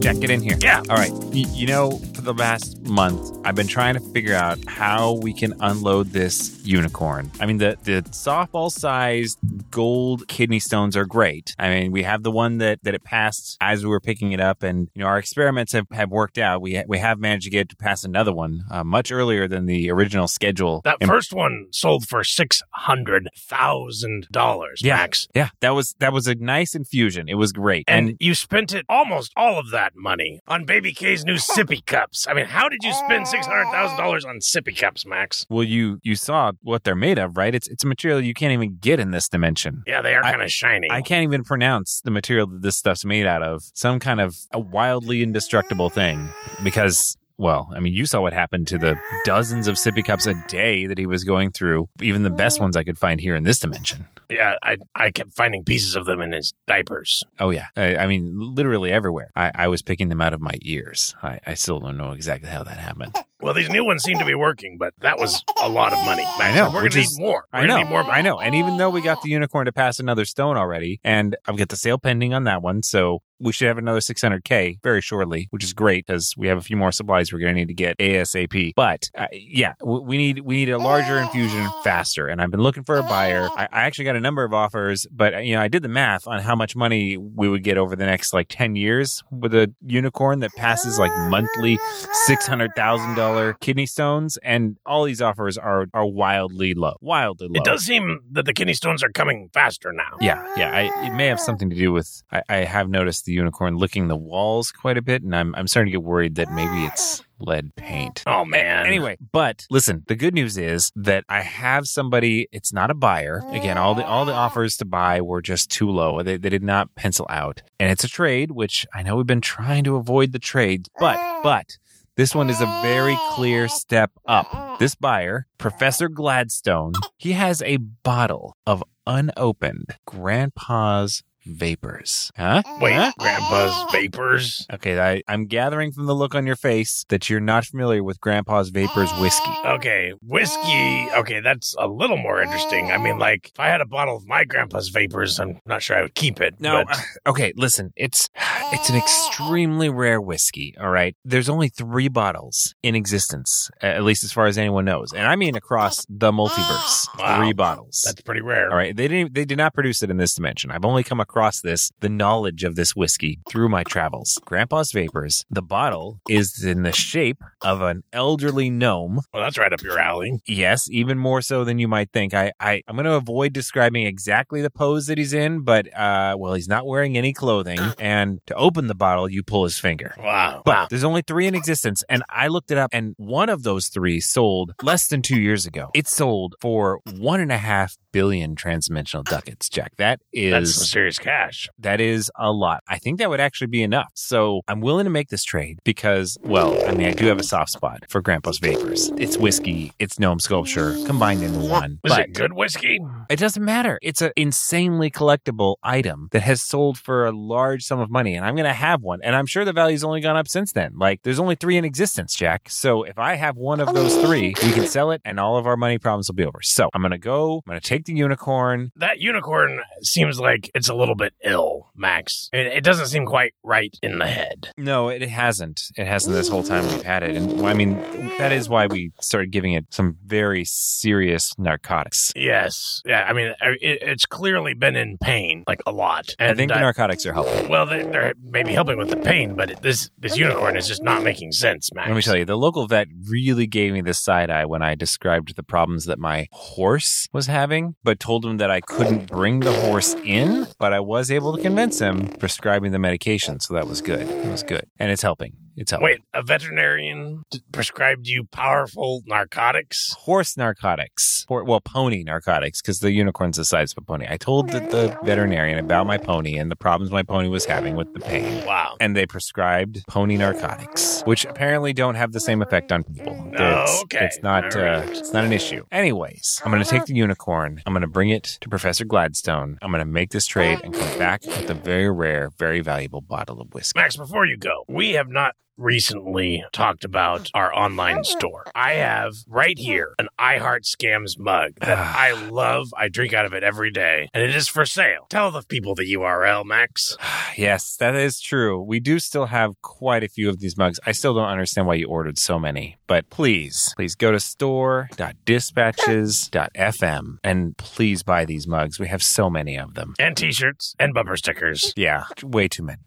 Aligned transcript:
Jack, 0.00 0.14
Jack, 0.14 0.20
get 0.20 0.30
in 0.30 0.40
here. 0.40 0.56
Yeah. 0.60 0.82
All 0.88 0.96
right. 0.96 1.10
Y- 1.12 1.44
you 1.52 1.66
know, 1.66 1.90
for 2.14 2.20
the 2.22 2.32
last 2.34 2.80
month, 2.86 3.36
I've 3.44 3.54
been 3.54 3.66
trying 3.66 3.94
to 3.94 4.00
figure 4.00 4.34
out 4.34 4.58
how 4.66 5.14
we 5.14 5.32
can 5.32 5.54
unload 5.60 6.08
this 6.10 6.60
unicorn. 6.64 7.30
I 7.40 7.46
mean, 7.46 7.58
the 7.58 7.76
the 7.82 8.02
softball 8.10 8.70
sized 8.70 9.38
gold 9.70 10.26
kidney 10.28 10.58
stones 10.60 10.96
are 10.96 11.04
great. 11.06 11.54
I 11.58 11.68
mean, 11.68 11.92
we 11.92 12.02
have 12.02 12.22
the 12.22 12.30
one 12.30 12.58
that 12.58 12.80
that 12.82 12.94
it 12.94 13.04
passed 13.04 13.56
as 13.60 13.82
we 13.84 13.90
were 13.90 14.00
picking 14.00 14.32
it 14.32 14.40
up, 14.40 14.62
and 14.62 14.88
you 14.94 15.02
know, 15.02 15.06
our 15.08 15.18
experiments 15.18 15.72
have, 15.72 15.86
have 15.92 16.10
worked 16.10 16.38
out. 16.38 16.60
We 16.62 16.76
ha- 16.76 16.84
we 16.88 16.98
have 16.98 17.18
managed 17.18 17.44
to 17.44 17.50
get 17.50 17.60
it 17.62 17.68
to 17.70 17.76
pass 17.76 18.04
another 18.04 18.32
one 18.32 18.64
uh, 18.70 18.84
much 18.84 19.12
earlier 19.12 19.46
than 19.48 19.66
the 19.66 19.90
original 19.90 20.28
schedule. 20.28 20.80
That 20.84 20.96
And- 21.00 21.08
first 21.08 21.32
one 21.32 21.66
sold 21.72 22.06
for 22.08 22.24
six 22.24 22.62
hundred 22.72 23.28
thousand 23.36 24.26
dollars, 24.30 24.80
Yeah. 24.82 24.96
Max. 24.96 25.28
yeah, 25.34 25.48
that 25.60 25.70
was 25.70 25.94
that 25.98 26.12
was 26.12 26.26
a 26.26 26.34
nice 26.34 26.74
infusion. 26.74 27.28
It 27.28 27.34
was 27.34 27.52
great, 27.52 27.84
And 27.88 28.16
you 28.20 28.34
spent 28.34 28.72
it 28.74 28.84
almost 28.88 29.32
all 29.36 29.58
of 29.58 29.70
that 29.70 29.92
money 29.96 30.40
on 30.48 30.64
Baby 30.64 30.92
K's 30.92 31.24
new 31.24 31.34
sippy 31.36 31.84
cups. 31.84 32.26
I 32.28 32.34
mean, 32.34 32.46
how 32.46 32.68
did 32.68 32.80
you 32.82 32.92
spend 32.92 33.26
six 33.28 33.46
hundred 33.46 33.70
thousand 33.70 33.96
dollars 33.98 34.24
on 34.24 34.38
sippy 34.40 34.76
cups, 34.78 35.04
Max? 35.06 35.44
Well, 35.50 35.64
you 35.64 35.98
you 36.02 36.14
saw 36.14 36.52
what 36.62 36.84
they're 36.84 36.94
made 36.94 37.18
of, 37.18 37.36
right? 37.36 37.54
It's 37.54 37.68
it's 37.68 37.84
a 37.84 37.86
material 37.86 38.20
you 38.20 38.34
can't 38.34 38.52
even 38.52 38.78
get 38.80 39.00
in 39.00 39.10
this 39.10 39.28
dimension. 39.28 39.57
Yeah, 39.86 40.02
they 40.02 40.14
are 40.14 40.22
kind 40.22 40.42
of 40.42 40.50
shiny. 40.50 40.88
I 40.90 41.02
can't 41.02 41.24
even 41.24 41.44
pronounce 41.44 42.00
the 42.02 42.10
material 42.10 42.46
that 42.46 42.62
this 42.62 42.76
stuff's 42.76 43.04
made 43.04 43.26
out 43.26 43.42
of. 43.42 43.62
Some 43.74 43.98
kind 43.98 44.20
of 44.20 44.36
a 44.52 44.60
wildly 44.60 45.22
indestructible 45.22 45.90
thing. 45.90 46.28
Because, 46.62 47.16
well, 47.38 47.70
I 47.74 47.80
mean, 47.80 47.94
you 47.94 48.04
saw 48.04 48.20
what 48.20 48.32
happened 48.32 48.66
to 48.68 48.78
the 48.78 48.98
dozens 49.24 49.68
of 49.68 49.76
sippy 49.76 50.04
cups 50.04 50.26
a 50.26 50.34
day 50.48 50.86
that 50.86 50.98
he 50.98 51.06
was 51.06 51.22
going 51.24 51.52
through, 51.52 51.88
even 52.02 52.24
the 52.24 52.30
best 52.30 52.60
ones 52.60 52.76
I 52.76 52.82
could 52.84 52.98
find 52.98 53.20
here 53.20 53.36
in 53.36 53.44
this 53.44 53.60
dimension. 53.60 54.06
yeah, 54.28 54.56
I 54.62 54.76
I 54.94 55.10
kept 55.12 55.32
finding 55.34 55.64
pieces 55.64 55.94
of 55.96 56.04
them 56.04 56.20
in 56.20 56.32
his 56.32 56.52
diapers. 56.66 57.22
Oh, 57.38 57.50
yeah. 57.50 57.66
I, 57.76 57.96
I 57.96 58.06
mean, 58.08 58.32
literally 58.54 58.90
everywhere. 58.90 59.30
I, 59.36 59.52
I 59.54 59.68
was 59.68 59.82
picking 59.82 60.08
them 60.08 60.20
out 60.20 60.34
of 60.34 60.40
my 60.40 60.54
ears. 60.62 61.14
I, 61.22 61.38
I 61.46 61.54
still 61.54 61.78
don't 61.78 61.96
know 61.96 62.10
exactly 62.12 62.50
how 62.50 62.64
that 62.64 62.76
happened. 62.78 63.14
Well, 63.40 63.54
these 63.54 63.70
new 63.70 63.84
ones 63.84 64.02
seem 64.02 64.18
to 64.18 64.24
be 64.24 64.34
working, 64.34 64.76
but 64.78 64.94
that 64.98 65.16
was 65.18 65.44
a 65.62 65.68
lot 65.68 65.92
of 65.92 66.04
money. 66.04 66.24
I 66.26 66.52
know, 66.56 66.72
We're 66.74 66.82
which 66.82 66.94
gonna 66.94 67.06
need 67.06 67.20
more. 67.20 67.44
We're 67.52 67.60
I 67.60 67.66
know, 67.66 67.76
need 67.78 67.88
more. 67.88 68.02
I 68.02 68.20
know. 68.20 68.40
And 68.40 68.56
even 68.56 68.78
though 68.78 68.90
we 68.90 69.00
got 69.00 69.22
the 69.22 69.28
unicorn 69.28 69.66
to 69.66 69.72
pass 69.72 70.00
another 70.00 70.24
stone 70.24 70.56
already, 70.56 70.98
and 71.04 71.36
I've 71.46 71.56
got 71.56 71.68
the 71.68 71.76
sale 71.76 71.98
pending 71.98 72.34
on 72.34 72.44
that 72.44 72.62
one, 72.62 72.82
so 72.82 73.22
we 73.40 73.52
should 73.52 73.68
have 73.68 73.78
another 73.78 74.00
600k 74.00 74.82
very 74.82 75.00
shortly, 75.00 75.48
which 75.50 75.64
is 75.64 75.72
great 75.72 76.06
because 76.06 76.34
we 76.36 76.48
have 76.48 76.58
a 76.58 76.62
few 76.62 76.76
more 76.76 76.92
supplies 76.92 77.32
we're 77.32 77.38
going 77.38 77.54
to 77.54 77.60
need 77.60 77.68
to 77.68 77.74
get 77.74 77.96
ASAP. 77.98 78.72
But 78.74 79.10
uh, 79.16 79.26
yeah, 79.32 79.74
we 79.84 80.16
need 80.16 80.40
we 80.40 80.56
need 80.56 80.70
a 80.70 80.78
larger 80.78 81.18
infusion 81.18 81.68
faster, 81.84 82.26
and 82.26 82.40
I've 82.40 82.50
been 82.50 82.62
looking 82.62 82.84
for 82.84 82.96
a 82.96 83.02
buyer. 83.02 83.48
I, 83.56 83.68
I 83.70 83.80
actually 83.82 84.06
got 84.06 84.16
a 84.16 84.20
number 84.20 84.44
of 84.44 84.52
offers, 84.52 85.06
but 85.10 85.34
uh, 85.34 85.38
you 85.38 85.54
know 85.54 85.62
I 85.62 85.68
did 85.68 85.82
the 85.82 85.88
math 85.88 86.26
on 86.26 86.40
how 86.40 86.56
much 86.56 86.74
money 86.74 87.16
we 87.16 87.48
would 87.48 87.62
get 87.62 87.78
over 87.78 87.94
the 87.96 88.06
next 88.06 88.32
like 88.32 88.46
10 88.48 88.76
years 88.76 89.22
with 89.30 89.54
a 89.54 89.72
unicorn 89.86 90.40
that 90.40 90.50
passes 90.56 90.98
like 90.98 91.12
monthly 91.30 91.78
six 92.26 92.46
hundred 92.46 92.74
thousand 92.74 93.14
dollar 93.14 93.54
kidney 93.54 93.86
stones, 93.86 94.36
and 94.42 94.76
all 94.84 95.04
these 95.04 95.22
offers 95.22 95.56
are 95.56 95.86
are 95.94 96.06
wildly 96.06 96.74
low, 96.74 96.96
wildly 97.00 97.48
low. 97.48 97.60
It 97.60 97.64
does 97.64 97.84
seem 97.84 98.20
that 98.32 98.44
the 98.44 98.52
kidney 98.52 98.74
stones 98.74 99.02
are 99.02 99.10
coming 99.10 99.50
faster 99.52 99.92
now. 99.92 100.16
Yeah, 100.20 100.44
yeah. 100.56 100.70
I, 100.72 101.06
it 101.06 101.14
may 101.14 101.26
have 101.26 101.40
something 101.40 101.70
to 101.70 101.76
do 101.76 101.92
with. 101.92 102.22
I, 102.32 102.42
I 102.48 102.56
have 102.58 102.88
noticed 102.88 103.27
the 103.28 103.34
unicorn 103.34 103.76
licking 103.76 104.08
the 104.08 104.16
walls 104.16 104.72
quite 104.72 104.98
a 104.98 105.02
bit, 105.02 105.22
and 105.22 105.36
I'm 105.36 105.54
I'm 105.54 105.68
starting 105.68 105.92
to 105.92 105.98
get 105.98 106.02
worried 106.02 106.34
that 106.34 106.50
maybe 106.50 106.84
ah. 106.84 106.90
it's 106.92 107.22
lead 107.38 107.76
paint. 107.76 108.24
Oh 108.26 108.44
man. 108.44 108.86
Anyway, 108.86 109.16
but 109.32 109.66
listen, 109.70 110.02
the 110.08 110.16
good 110.16 110.34
news 110.34 110.58
is 110.58 110.90
that 110.96 111.24
I 111.28 111.42
have 111.42 111.86
somebody. 111.86 112.48
It's 112.50 112.72
not 112.72 112.90
a 112.90 112.94
buyer. 112.94 113.42
Again, 113.50 113.78
all 113.78 113.94
the 113.94 114.04
all 114.04 114.24
the 114.24 114.32
ah. 114.32 114.46
offers 114.46 114.76
to 114.78 114.84
buy 114.84 115.20
were 115.20 115.42
just 115.42 115.70
too 115.70 115.88
low. 115.88 116.22
They 116.22 116.36
they 116.36 116.48
did 116.48 116.64
not 116.64 116.94
pencil 116.96 117.26
out, 117.28 117.62
and 117.78 117.90
it's 117.90 118.04
a 118.04 118.08
trade, 118.08 118.50
which 118.50 118.86
I 118.92 119.02
know 119.02 119.16
we've 119.16 119.26
been 119.26 119.40
trying 119.40 119.84
to 119.84 119.96
avoid 119.96 120.32
the 120.32 120.40
trades, 120.40 120.88
but 120.98 121.18
ah. 121.18 121.40
but. 121.42 121.78
This 122.16 122.34
one 122.34 122.50
is 122.50 122.60
a 122.60 122.80
very 122.82 123.16
clear 123.30 123.68
step 123.68 124.10
up. 124.26 124.80
This 124.80 124.96
buyer, 124.96 125.46
Professor 125.56 126.08
Gladstone, 126.08 126.94
he 127.16 127.34
has 127.34 127.62
a 127.62 127.76
bottle 127.76 128.56
of 128.66 128.82
unopened 129.06 129.96
Grandpa's 130.04 131.22
Vapors. 131.48 132.30
Huh? 132.36 132.62
Wait, 132.80 132.94
Huh? 132.94 133.12
Grandpa's 133.18 133.72
uh, 133.72 133.84
uh. 133.86 133.90
vapors. 133.92 134.66
Okay, 134.72 135.00
I, 135.00 135.22
I'm 135.28 135.46
gathering 135.46 135.92
from 135.92 136.06
the 136.06 136.14
look 136.14 136.34
on 136.34 136.46
your 136.46 136.56
face 136.56 137.04
that 137.08 137.28
you're 137.28 137.40
not 137.40 137.64
familiar 137.64 138.02
with 138.04 138.20
Grandpa's 138.20 138.68
Vapors 138.70 139.10
uh, 139.12 139.18
whiskey. 139.20 139.50
Okay, 139.64 140.12
whiskey. 140.22 141.08
Okay, 141.16 141.40
that's 141.40 141.74
a 141.78 141.86
little 141.86 142.16
more 142.16 142.40
interesting. 142.42 142.90
I 142.90 142.98
mean, 142.98 143.18
like, 143.18 143.48
if 143.54 143.60
I 143.60 143.68
had 143.68 143.80
a 143.80 143.86
bottle 143.86 144.16
of 144.16 144.26
my 144.26 144.44
grandpa's 144.44 144.88
vapors, 144.88 145.38
I'm 145.40 145.60
not 145.66 145.82
sure 145.82 145.96
I 145.96 146.02
would 146.02 146.14
keep 146.14 146.40
it. 146.40 146.54
No, 146.60 146.84
but- 146.86 146.98
okay, 147.26 147.52
listen, 147.56 147.92
it's 147.96 148.28
it's 148.72 148.88
an 148.90 148.96
extremely 148.96 149.88
rare 149.88 150.20
whiskey, 150.20 150.74
all 150.80 150.90
right? 150.90 151.16
There's 151.24 151.48
only 151.48 151.68
3 151.68 152.08
bottles 152.08 152.74
in 152.82 152.94
existence, 152.94 153.70
at 153.80 154.02
least 154.04 154.24
as 154.24 154.32
far 154.32 154.46
as 154.46 154.58
anyone 154.58 154.84
knows. 154.84 155.12
And 155.12 155.26
I 155.26 155.36
mean 155.36 155.56
across 155.56 156.04
the 156.08 156.32
multiverse. 156.32 157.06
Wow. 157.18 157.38
3 157.38 157.52
bottles. 157.54 158.02
that's 158.04 158.20
pretty 158.22 158.42
rare. 158.42 158.70
All 158.70 158.76
right, 158.76 158.94
they 158.94 159.08
didn't. 159.08 159.34
They 159.34 159.44
did 159.44 159.58
not 159.58 159.74
produce 159.74 160.02
it 160.02 160.10
in 160.10 160.18
this 160.18 160.34
dimension. 160.34 160.70
I've 160.70 160.84
only 160.84 161.02
come 161.02 161.18
across 161.20 161.37
this, 161.62 161.90
the 162.00 162.08
knowledge 162.08 162.64
of 162.64 162.76
this 162.76 162.94
whiskey, 162.94 163.40
through 163.48 163.68
my 163.68 163.84
travels. 163.84 164.38
Grandpa's 164.44 164.92
Vapors. 164.92 165.44
The 165.50 165.62
bottle 165.62 166.20
is 166.28 166.64
in 166.64 166.82
the 166.82 166.92
shape 166.92 167.42
of 167.62 167.80
an 167.82 168.02
elderly 168.12 168.70
gnome. 168.70 169.20
Well, 169.32 169.42
that's 169.42 169.58
right 169.58 169.72
up 169.72 169.82
your 169.82 169.98
alley. 169.98 170.40
Yes, 170.46 170.88
even 170.90 171.18
more 171.18 171.42
so 171.42 171.64
than 171.64 171.78
you 171.78 171.88
might 171.88 172.10
think. 172.12 172.34
I, 172.34 172.52
I 172.60 172.82
I'm 172.86 172.96
going 172.96 173.04
to 173.04 173.14
avoid 173.14 173.52
describing 173.52 174.06
exactly 174.06 174.62
the 174.62 174.70
pose 174.70 175.06
that 175.06 175.18
he's 175.18 175.32
in, 175.32 175.62
but 175.62 175.86
uh, 175.96 176.36
well, 176.38 176.54
he's 176.54 176.68
not 176.68 176.86
wearing 176.86 177.16
any 177.16 177.32
clothing, 177.32 177.78
and 177.98 178.40
to 178.46 178.54
open 178.54 178.86
the 178.86 178.94
bottle, 178.94 179.28
you 179.28 179.42
pull 179.42 179.64
his 179.64 179.78
finger. 179.78 180.14
Wow. 180.18 180.62
But 180.64 180.74
wow. 180.74 180.86
there's 180.90 181.04
only 181.04 181.22
three 181.22 181.46
in 181.46 181.54
existence, 181.54 182.02
and 182.08 182.22
I 182.28 182.48
looked 182.48 182.70
it 182.70 182.78
up, 182.78 182.90
and 182.92 183.14
one 183.16 183.48
of 183.48 183.62
those 183.62 183.88
three 183.88 184.20
sold 184.20 184.74
less 184.82 185.08
than 185.08 185.22
two 185.22 185.40
years 185.40 185.66
ago. 185.66 185.90
It 185.94 186.08
sold 186.08 186.54
for 186.60 187.00
one 187.16 187.40
and 187.40 187.52
a 187.52 187.58
half 187.58 187.96
billion 188.12 188.56
transdimensional 188.56 189.24
ducats, 189.24 189.68
Jack. 189.68 189.92
That 189.96 190.20
That's 190.32 190.74
some 190.74 190.84
serious 190.84 191.18
cash. 191.18 191.68
that 191.78 192.00
is 192.00 192.30
a 192.36 192.50
lot. 192.52 192.82
I 192.88 192.98
think 192.98 193.18
that 193.18 193.30
would 193.30 193.40
actually 193.40 193.68
be 193.68 193.82
enough. 193.82 194.10
So 194.14 194.62
I'm 194.68 194.80
willing 194.80 195.04
to 195.04 195.10
make 195.10 195.28
this 195.28 195.44
trade 195.44 195.78
because, 195.84 196.36
well, 196.42 196.76
I 196.88 196.92
mean, 196.92 197.06
I 197.06 197.12
do 197.12 197.26
have 197.26 197.38
a 197.38 197.44
soft 197.44 197.70
spot 197.70 198.04
for 198.08 198.20
Grandpa's 198.20 198.58
Vapors. 198.58 199.10
It's 199.16 199.36
whiskey, 199.36 199.92
it's 199.98 200.18
gnome 200.18 200.40
sculpture 200.40 200.96
combined 201.06 201.42
into 201.42 201.58
one. 201.60 201.98
Is 202.04 202.12
but 202.12 202.20
it 202.20 202.34
good 202.34 202.52
whiskey? 202.52 202.98
it 203.28 203.38
doesn't 203.38 203.64
matter. 203.64 203.98
It's 204.02 204.22
an 204.22 204.32
insanely 204.36 205.10
collectible 205.10 205.76
item 205.82 206.28
that 206.32 206.42
has 206.42 206.62
sold 206.62 206.98
for 206.98 207.26
a 207.26 207.32
large 207.32 207.84
sum 207.84 208.00
of 208.00 208.10
money, 208.10 208.34
and 208.34 208.44
I'm 208.44 208.54
going 208.54 208.66
to 208.66 208.72
have 208.72 209.02
one. 209.02 209.20
And 209.22 209.36
I'm 209.36 209.46
sure 209.46 209.64
the 209.64 209.72
value's 209.72 210.04
only 210.04 210.20
gone 210.20 210.36
up 210.36 210.48
since 210.48 210.72
then. 210.72 210.94
Like, 210.96 211.22
there's 211.22 211.38
only 211.38 211.54
three 211.54 211.76
in 211.76 211.84
existence, 211.84 212.34
Jack. 212.34 212.68
So 212.70 213.02
if 213.02 213.18
I 213.18 213.34
have 213.34 213.56
one 213.56 213.80
of 213.80 213.94
those 213.94 214.16
three, 214.16 214.54
we 214.62 214.72
can 214.72 214.86
sell 214.86 215.10
it, 215.10 215.20
and 215.24 215.38
all 215.38 215.56
of 215.56 215.66
our 215.66 215.76
money 215.76 215.98
problems 215.98 216.28
will 216.28 216.34
be 216.34 216.44
over. 216.44 216.60
So 216.62 216.88
I'm 216.94 217.02
going 217.02 217.12
to 217.12 217.18
go. 217.18 217.62
I'm 217.66 217.70
going 217.70 217.80
to 217.80 217.86
take 217.86 217.97
the 218.04 218.14
unicorn. 218.14 218.92
That 218.96 219.20
unicorn 219.20 219.80
seems 220.02 220.38
like 220.40 220.70
it's 220.74 220.88
a 220.88 220.94
little 220.94 221.14
bit 221.14 221.34
ill, 221.44 221.90
Max. 221.94 222.48
It, 222.52 222.66
it 222.66 222.84
doesn't 222.84 223.06
seem 223.06 223.26
quite 223.26 223.54
right 223.62 223.96
in 224.02 224.18
the 224.18 224.26
head. 224.26 224.70
No, 224.76 225.08
it 225.08 225.22
hasn't. 225.22 225.82
It 225.96 226.06
hasn't 226.06 226.34
this 226.34 226.48
whole 226.48 226.62
time 226.62 226.86
we've 226.86 227.02
had 227.02 227.22
it. 227.22 227.36
And 227.36 227.66
I 227.66 227.74
mean, 227.74 227.96
that 228.38 228.52
is 228.52 228.68
why 228.68 228.86
we 228.86 229.12
started 229.20 229.50
giving 229.50 229.72
it 229.72 229.86
some 229.90 230.16
very 230.24 230.64
serious 230.64 231.54
narcotics. 231.58 232.32
Yes. 232.36 233.02
Yeah. 233.04 233.24
I 233.28 233.32
mean, 233.32 233.54
it, 233.60 234.02
it's 234.02 234.26
clearly 234.26 234.74
been 234.74 234.96
in 234.96 235.18
pain, 235.18 235.64
like 235.66 235.80
a 235.86 235.92
lot. 235.92 236.34
And 236.38 236.50
I 236.50 236.54
think 236.54 236.70
the 236.70 236.78
uh, 236.78 236.80
narcotics 236.80 237.26
are 237.26 237.32
helping. 237.32 237.68
well, 237.68 237.86
they, 237.86 238.02
they're 238.04 238.34
maybe 238.42 238.72
helping 238.72 238.98
with 238.98 239.10
the 239.10 239.16
pain, 239.16 239.54
but 239.54 239.70
it, 239.70 239.82
this 239.82 240.10
this 240.18 240.36
unicorn 240.36 240.76
is 240.76 240.86
just 240.86 241.02
not 241.02 241.22
making 241.22 241.52
sense, 241.52 241.92
Max. 241.94 242.08
Let 242.08 242.16
me 242.16 242.22
tell 242.22 242.36
you, 242.36 242.44
the 242.44 242.56
local 242.56 242.86
vet 242.86 243.08
really 243.28 243.66
gave 243.66 243.92
me 243.92 244.00
the 244.00 244.14
side 244.14 244.50
eye 244.50 244.64
when 244.64 244.82
I 244.82 244.94
described 244.94 245.56
the 245.56 245.62
problems 245.62 246.04
that 246.06 246.18
my 246.18 246.48
horse 246.52 247.28
was 247.32 247.46
having, 247.46 247.87
but 248.02 248.20
told 248.20 248.44
him 248.44 248.56
that 248.58 248.70
I 248.70 248.80
couldn't 248.80 249.26
bring 249.26 249.60
the 249.60 249.72
horse 249.72 250.14
in, 250.24 250.66
but 250.78 250.92
I 250.92 251.00
was 251.00 251.30
able 251.30 251.56
to 251.56 251.62
convince 251.62 252.00
him 252.00 252.28
prescribing 252.38 252.92
the 252.92 252.98
medication. 252.98 253.60
So 253.60 253.74
that 253.74 253.86
was 253.86 254.00
good. 254.00 254.28
It 254.28 254.50
was 254.50 254.62
good. 254.62 254.86
And 254.98 255.10
it's 255.10 255.22
helping. 255.22 255.54
It's 255.80 255.90
helping. 255.92 256.04
Wait, 256.04 256.20
a 256.34 256.42
veterinarian 256.42 257.42
prescribed 257.72 258.26
you 258.26 258.44
powerful 258.44 259.22
narcotics? 259.26 260.12
Horse 260.18 260.56
narcotics, 260.56 261.46
or, 261.48 261.62
well, 261.64 261.80
pony 261.80 262.22
narcotics, 262.24 262.82
because 262.82 262.98
the 262.98 263.12
unicorn's 263.12 263.56
the 263.56 263.64
size 263.64 263.92
of 263.92 263.98
a 263.98 264.00
pony. 264.02 264.26
I 264.28 264.36
told 264.36 264.70
the, 264.70 264.80
the 264.80 265.16
veterinarian 265.22 265.78
about 265.78 266.06
my 266.06 266.18
pony 266.18 266.56
and 266.56 266.70
the 266.70 266.76
problems 266.76 267.10
my 267.12 267.22
pony 267.22 267.48
was 267.48 267.64
having 267.64 267.94
with 267.96 268.12
the 268.12 268.20
pain. 268.20 268.64
Wow. 268.66 268.96
And 269.00 269.16
they 269.16 269.24
prescribed 269.26 270.02
pony 270.08 270.36
narcotics, 270.36 271.22
which 271.22 271.44
apparently 271.44 271.92
don't 271.92 272.16
have 272.16 272.32
the 272.32 272.40
same 272.40 272.60
effect 272.60 272.90
on 272.92 273.04
people. 273.04 273.34
Oh, 273.58 273.82
It's, 273.82 274.02
okay. 274.04 274.24
it's 274.26 274.42
not. 274.42 274.74
All 274.76 274.82
Uh, 274.82 274.84
right. 275.00 275.08
it's 275.10 275.32
not 275.32 275.44
an 275.44 275.52
issue. 275.52 275.84
Anyways, 275.92 276.60
I'm 276.64 276.72
going 276.72 276.82
to 276.82 276.88
take 276.90 277.04
the 277.06 277.14
unicorn. 277.14 277.82
I'm 277.86 277.92
going 277.92 278.02
to 278.02 278.08
bring 278.08 278.30
it 278.30 278.58
to 278.60 278.68
Professor 278.68 279.04
Gladstone. 279.04 279.78
I'm 279.82 279.90
going 279.90 280.00
to 280.00 280.04
make 280.10 280.30
this 280.30 280.46
trade 280.46 280.80
and 280.82 280.92
come 280.92 281.18
back 281.18 281.44
with 281.46 281.70
a 281.70 281.74
very 281.74 282.10
rare, 282.10 282.50
very 282.58 282.80
valuable 282.80 283.20
bottle 283.20 283.60
of 283.60 283.72
whiskey. 283.72 283.98
Max, 284.00 284.16
before 284.16 284.44
you 284.44 284.56
go, 284.56 284.84
we 284.88 285.12
have 285.12 285.28
not 285.28 285.54
recently 285.78 286.62
talked 286.72 287.04
about 287.04 287.44
mm. 287.44 287.50
our 287.54 287.72
online 287.74 288.24
store. 288.24 288.64
I 288.74 288.94
have 288.94 289.34
right 289.46 289.76
mm. 289.76 289.80
here 289.80 290.14
an 290.18 290.28
I 290.38 290.58
Heart 290.58 290.84
Scams 290.84 291.38
mug 291.38 291.72
that 291.80 291.98
I 291.98 292.32
love. 292.48 292.88
I 292.96 293.08
drink 293.08 293.32
out 293.32 293.46
of 293.46 293.54
it 293.54 293.62
every 293.62 293.90
day, 293.90 294.28
and 294.34 294.42
it 294.42 294.54
is 294.54 294.68
for 294.68 294.84
sale. 294.84 295.26
Tell 295.30 295.50
the 295.50 295.62
people 295.62 295.94
the 295.94 296.12
URL, 296.14 296.62
Max. 296.64 297.16
Yes, 297.56 297.96
that 297.96 298.14
is 298.14 298.40
true. 298.40 298.80
We 298.80 299.00
do 299.00 299.18
still 299.18 299.46
have 299.46 299.72
quite 299.82 300.22
a 300.22 300.28
few 300.28 300.48
of 300.48 300.60
these 300.60 300.76
mugs. 300.76 301.00
I 301.04 301.10
still 301.10 301.34
don't 301.34 301.48
understand 301.48 301.88
why 301.88 301.94
you 301.94 302.06
ordered 302.06 302.38
so 302.38 302.56
many, 302.56 302.98
but 303.08 303.28
please, 303.30 303.92
please 303.96 304.14
go 304.14 304.30
to 304.30 304.38
store.dispatches.fm 304.38 307.38
and 307.42 307.76
please 307.76 308.22
buy 308.22 308.44
these 308.44 308.68
mugs. 308.68 309.00
We 309.00 309.08
have 309.08 309.24
so 309.24 309.50
many 309.50 309.76
of 309.76 309.94
them. 309.94 310.14
And 310.20 310.36
t 310.36 310.52
shirts 310.52 310.94
and 311.00 311.12
bumper 311.12 311.36
stickers. 311.36 311.92
Yeah, 311.96 312.26
way 312.44 312.68
too 312.68 312.84
many. 312.84 313.00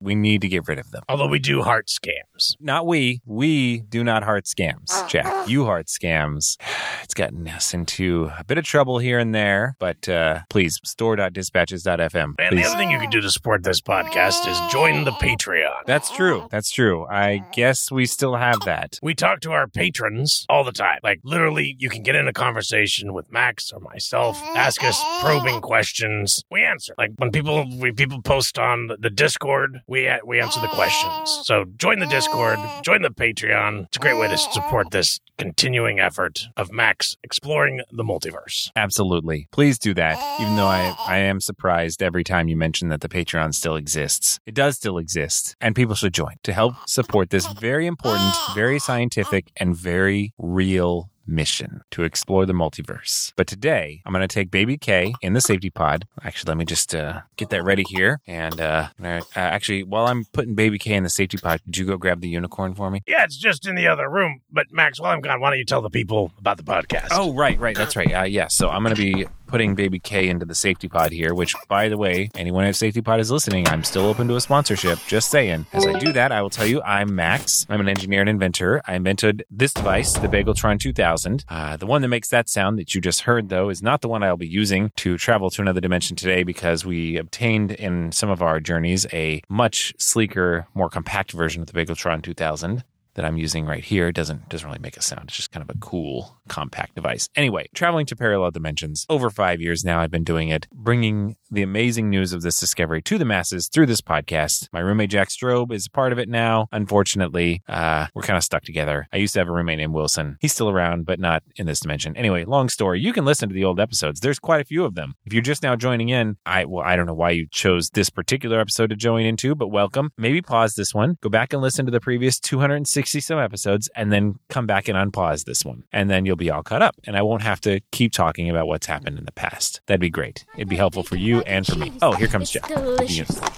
We 0.00 0.14
need 0.14 0.40
to 0.42 0.48
get 0.48 0.68
rid 0.68 0.78
of 0.78 0.90
them. 0.90 1.02
Although 1.08 1.28
we 1.28 1.38
do 1.38 1.62
heart 1.62 1.86
scams. 1.88 2.56
Not 2.60 2.86
we. 2.86 3.20
We 3.24 3.80
do 3.80 4.04
not 4.04 4.22
heart 4.22 4.44
scams, 4.44 5.08
Jack. 5.08 5.48
You 5.48 5.64
heart 5.64 5.86
scams. 5.86 6.56
It's 7.04 7.12
gotten 7.12 7.46
us 7.48 7.74
into 7.74 8.30
a 8.38 8.44
bit 8.44 8.56
of 8.56 8.64
trouble 8.64 8.98
here 8.98 9.18
and 9.18 9.34
there, 9.34 9.76
but 9.78 10.08
uh, 10.08 10.40
please, 10.48 10.80
store.dispatches.fm. 10.84 12.34
And 12.38 12.58
the 12.58 12.64
other 12.64 12.76
thing 12.76 12.90
you 12.90 12.98
can 12.98 13.10
do 13.10 13.20
to 13.20 13.30
support 13.30 13.62
this 13.62 13.80
podcast 13.80 14.46
is 14.48 14.58
join 14.72 15.04
the 15.04 15.10
Patreon. 15.12 15.84
That's 15.86 16.10
true. 16.10 16.48
That's 16.50 16.70
true. 16.70 17.06
I 17.06 17.42
guess 17.52 17.90
we 17.90 18.06
still 18.06 18.36
have 18.36 18.60
that. 18.64 18.98
We 19.02 19.14
talk 19.14 19.40
to 19.40 19.52
our 19.52 19.66
patrons 19.68 20.46
all 20.48 20.64
the 20.64 20.72
time. 20.72 20.98
Like 21.02 21.20
literally, 21.24 21.76
you 21.78 21.90
can 21.90 22.02
get 22.02 22.14
in 22.16 22.26
a 22.26 22.32
conversation 22.32 23.12
with 23.12 23.30
Max 23.30 23.70
or 23.72 23.80
myself, 23.80 24.40
ask 24.56 24.82
us 24.82 24.98
probing 25.20 25.60
questions. 25.60 26.42
We 26.50 26.62
answer. 26.62 26.94
Like 26.96 27.10
when 27.16 27.30
people 27.32 27.66
we 27.78 27.92
people 27.92 28.22
post 28.22 28.58
on 28.58 28.86
the- 28.88 28.96
the 28.96 29.10
Discord, 29.10 29.80
we 29.86 30.10
we 30.24 30.40
answer 30.40 30.60
the 30.60 30.68
questions. 30.68 31.12
Oh. 31.12 31.42
So 31.44 31.64
join 31.76 31.98
the 31.98 32.06
Discord, 32.06 32.56
oh. 32.58 32.80
join 32.84 33.02
the 33.02 33.10
Patreon. 33.10 33.86
It's 33.86 33.96
a 33.96 34.00
great 34.00 34.18
way 34.18 34.28
to 34.28 34.34
oh. 34.34 34.52
support 34.52 34.90
this 34.90 35.20
continuing 35.38 35.98
effort 35.98 36.46
of 36.56 36.72
Max 36.72 37.16
exploring 37.22 37.82
the 37.90 38.04
multiverse. 38.04 38.70
Absolutely. 38.76 39.48
Please 39.50 39.78
do 39.78 39.94
that. 39.94 40.18
Even 40.40 40.56
though 40.56 40.66
I, 40.66 40.94
I 41.06 41.18
am 41.18 41.40
surprised 41.40 42.02
every 42.02 42.24
time 42.24 42.48
you 42.48 42.56
mention 42.56 42.88
that 42.88 43.00
the 43.00 43.08
Patreon 43.08 43.54
still 43.54 43.76
exists. 43.76 44.38
It 44.46 44.54
does 44.54 44.76
still 44.76 44.98
exist, 44.98 45.56
and 45.60 45.74
people 45.74 45.94
should 45.94 46.14
join 46.14 46.34
to 46.44 46.52
help 46.52 46.74
support 46.86 47.30
this 47.30 47.46
very 47.46 47.86
important, 47.86 48.34
very 48.54 48.78
scientific, 48.88 49.50
and 49.56 49.76
very 49.76 50.32
real 50.38 51.10
mission 51.26 51.82
to 51.90 52.02
explore 52.02 52.46
the 52.46 52.52
multiverse. 52.52 53.32
But 53.36 53.46
today, 53.46 54.02
I'm 54.04 54.12
going 54.12 54.26
to 54.26 54.32
take 54.32 54.50
baby 54.50 54.76
K 54.76 55.14
in 55.22 55.32
the 55.32 55.40
safety 55.40 55.70
pod. 55.70 56.06
Actually, 56.22 56.50
let 56.50 56.56
me 56.58 56.64
just 56.64 56.94
uh, 56.94 57.22
get 57.36 57.50
that 57.50 57.64
ready 57.64 57.84
here. 57.88 58.20
And 58.26 58.60
uh, 58.60 58.88
uh, 59.02 59.20
actually, 59.34 59.82
while 59.82 60.06
I'm 60.06 60.24
putting 60.32 60.54
baby 60.54 60.78
K 60.78 60.94
in 60.94 61.02
the 61.02 61.10
safety 61.10 61.38
pod, 61.38 61.62
could 61.64 61.76
you 61.76 61.86
go 61.86 61.96
grab 61.96 62.20
the 62.20 62.28
unicorn 62.28 62.74
for 62.74 62.90
me? 62.90 63.02
Yeah, 63.06 63.24
it's 63.24 63.36
just 63.36 63.66
in 63.66 63.74
the 63.74 63.86
other 63.86 64.08
room. 64.08 64.40
But 64.50 64.66
Max, 64.70 65.00
while 65.00 65.12
I'm 65.12 65.20
gone, 65.20 65.40
why 65.40 65.50
don't 65.50 65.58
you 65.58 65.64
tell 65.64 65.82
the 65.82 65.90
people 65.90 66.32
about 66.38 66.56
the 66.56 66.62
podcast? 66.62 67.08
Oh, 67.10 67.34
right, 67.34 67.58
right. 67.58 67.76
That's 67.76 67.96
right. 67.96 68.12
Uh, 68.12 68.22
yeah. 68.22 68.48
So 68.48 68.68
I'm 68.68 68.82
going 68.82 68.94
to 68.94 69.02
be 69.02 69.26
putting 69.54 69.76
baby 69.76 70.00
K 70.00 70.28
into 70.28 70.44
the 70.44 70.52
safety 70.52 70.88
pod 70.88 71.12
here, 71.12 71.32
which, 71.32 71.54
by 71.68 71.88
the 71.88 71.96
way, 71.96 72.28
anyone 72.34 72.64
at 72.64 72.74
safety 72.74 73.00
pod 73.00 73.20
is 73.20 73.30
listening, 73.30 73.68
I'm 73.68 73.84
still 73.84 74.04
open 74.04 74.26
to 74.26 74.34
a 74.34 74.40
sponsorship. 74.40 74.98
Just 75.06 75.30
saying. 75.30 75.64
As 75.72 75.86
I 75.86 75.96
do 75.96 76.12
that, 76.12 76.32
I 76.32 76.42
will 76.42 76.50
tell 76.50 76.66
you 76.66 76.82
I'm 76.82 77.14
Max. 77.14 77.64
I'm 77.68 77.80
an 77.80 77.88
engineer 77.88 78.18
and 78.18 78.28
inventor. 78.28 78.82
I 78.84 78.96
invented 78.96 79.44
this 79.52 79.72
device, 79.72 80.14
the 80.14 80.26
Bageltron 80.26 80.80
2000. 80.80 81.44
Uh, 81.48 81.76
the 81.76 81.86
one 81.86 82.02
that 82.02 82.08
makes 82.08 82.30
that 82.30 82.48
sound 82.48 82.80
that 82.80 82.96
you 82.96 83.00
just 83.00 83.20
heard, 83.20 83.48
though, 83.48 83.68
is 83.68 83.80
not 83.80 84.00
the 84.00 84.08
one 84.08 84.24
I'll 84.24 84.36
be 84.36 84.48
using 84.48 84.90
to 84.96 85.16
travel 85.16 85.50
to 85.50 85.62
another 85.62 85.80
dimension 85.80 86.16
today 86.16 86.42
because 86.42 86.84
we 86.84 87.16
obtained 87.16 87.70
in 87.70 88.10
some 88.10 88.30
of 88.30 88.42
our 88.42 88.58
journeys 88.58 89.06
a 89.12 89.40
much 89.48 89.94
sleeker, 89.98 90.66
more 90.74 90.88
compact 90.88 91.30
version 91.30 91.62
of 91.62 91.68
the 91.68 91.80
Bageltron 91.80 92.24
2000 92.24 92.82
that 93.14 93.24
I'm 93.24 93.36
using 93.36 93.66
right 93.66 93.84
here 93.84 94.12
doesn't 94.12 94.48
doesn't 94.48 94.66
really 94.66 94.80
make 94.80 94.96
a 94.96 95.02
sound. 95.02 95.24
It's 95.24 95.36
just 95.36 95.52
kind 95.52 95.68
of 95.68 95.74
a 95.74 95.78
cool 95.78 96.38
compact 96.48 96.94
device. 96.94 97.28
Anyway, 97.36 97.68
traveling 97.74 98.06
to 98.06 98.16
parallel 98.16 98.50
dimensions. 98.50 99.06
Over 99.08 99.30
5 99.30 99.60
years 99.60 99.84
now 99.84 100.00
I've 100.00 100.10
been 100.10 100.24
doing 100.24 100.48
it, 100.48 100.66
bringing 100.72 101.36
the 101.50 101.62
amazing 101.62 102.10
news 102.10 102.32
of 102.32 102.42
this 102.42 102.58
discovery 102.58 103.00
to 103.02 103.18
the 103.18 103.24
masses 103.24 103.68
through 103.68 103.86
this 103.86 104.00
podcast. 104.00 104.68
My 104.72 104.80
roommate 104.80 105.10
Jack 105.10 105.28
Strobe 105.28 105.72
is 105.72 105.88
part 105.88 106.12
of 106.12 106.18
it 106.18 106.28
now. 106.28 106.66
Unfortunately, 106.72 107.62
uh, 107.68 108.08
we're 108.14 108.22
kind 108.22 108.36
of 108.36 108.42
stuck 108.42 108.64
together. 108.64 109.06
I 109.12 109.18
used 109.18 109.34
to 109.34 109.40
have 109.40 109.48
a 109.48 109.52
roommate 109.52 109.78
named 109.78 109.94
Wilson. 109.94 110.36
He's 110.40 110.52
still 110.52 110.68
around, 110.68 111.06
but 111.06 111.20
not 111.20 111.42
in 111.56 111.66
this 111.66 111.80
dimension. 111.80 112.16
Anyway, 112.16 112.44
long 112.44 112.68
story. 112.68 113.00
You 113.00 113.12
can 113.12 113.24
listen 113.24 113.48
to 113.48 113.54
the 113.54 113.64
old 113.64 113.78
episodes. 113.78 114.20
There's 114.20 114.38
quite 114.38 114.60
a 114.60 114.64
few 114.64 114.84
of 114.84 114.94
them. 114.94 115.14
If 115.24 115.32
you're 115.32 115.42
just 115.42 115.62
now 115.62 115.76
joining 115.76 116.08
in, 116.08 116.36
I 116.44 116.64
well, 116.64 116.84
I 116.84 116.96
don't 116.96 117.06
know 117.06 117.14
why 117.14 117.30
you 117.30 117.46
chose 117.50 117.90
this 117.90 118.10
particular 118.10 118.58
episode 118.58 118.90
to 118.90 118.96
join 118.96 119.24
into, 119.24 119.54
but 119.54 119.68
welcome. 119.68 120.10
Maybe 120.18 120.42
pause 120.42 120.74
this 120.74 120.92
one, 120.92 121.16
go 121.20 121.28
back 121.28 121.52
and 121.52 121.62
listen 121.62 121.86
to 121.86 121.92
the 121.92 122.00
previous 122.00 122.40
260 122.40 123.03
some 123.06 123.38
episodes, 123.38 123.88
and 123.96 124.12
then 124.12 124.38
come 124.48 124.66
back 124.66 124.88
and 124.88 124.96
unpause 124.96 125.44
this 125.44 125.64
one, 125.64 125.84
and 125.92 126.10
then 126.10 126.26
you'll 126.26 126.36
be 126.36 126.50
all 126.50 126.62
caught 126.62 126.82
up, 126.82 126.96
and 127.04 127.16
I 127.16 127.22
won't 127.22 127.42
have 127.42 127.60
to 127.62 127.80
keep 127.90 128.12
talking 128.12 128.50
about 128.50 128.66
what's 128.66 128.86
happened 128.86 129.18
in 129.18 129.24
the 129.24 129.32
past. 129.32 129.80
That'd 129.86 130.00
be 130.00 130.10
great. 130.10 130.44
It'd 130.56 130.68
be 130.68 130.76
helpful 130.76 131.02
for 131.02 131.16
you 131.16 131.40
and 131.42 131.66
for 131.66 131.76
me. 131.76 131.92
Oh, 132.02 132.12
here 132.12 132.28
comes 132.28 132.50
Jack. 132.50 132.66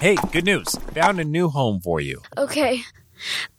Hey, 0.00 0.16
good 0.32 0.44
news! 0.44 0.74
Found 0.94 1.20
a 1.20 1.24
new 1.24 1.48
home 1.48 1.80
for 1.80 2.00
you. 2.00 2.22
Okay, 2.36 2.82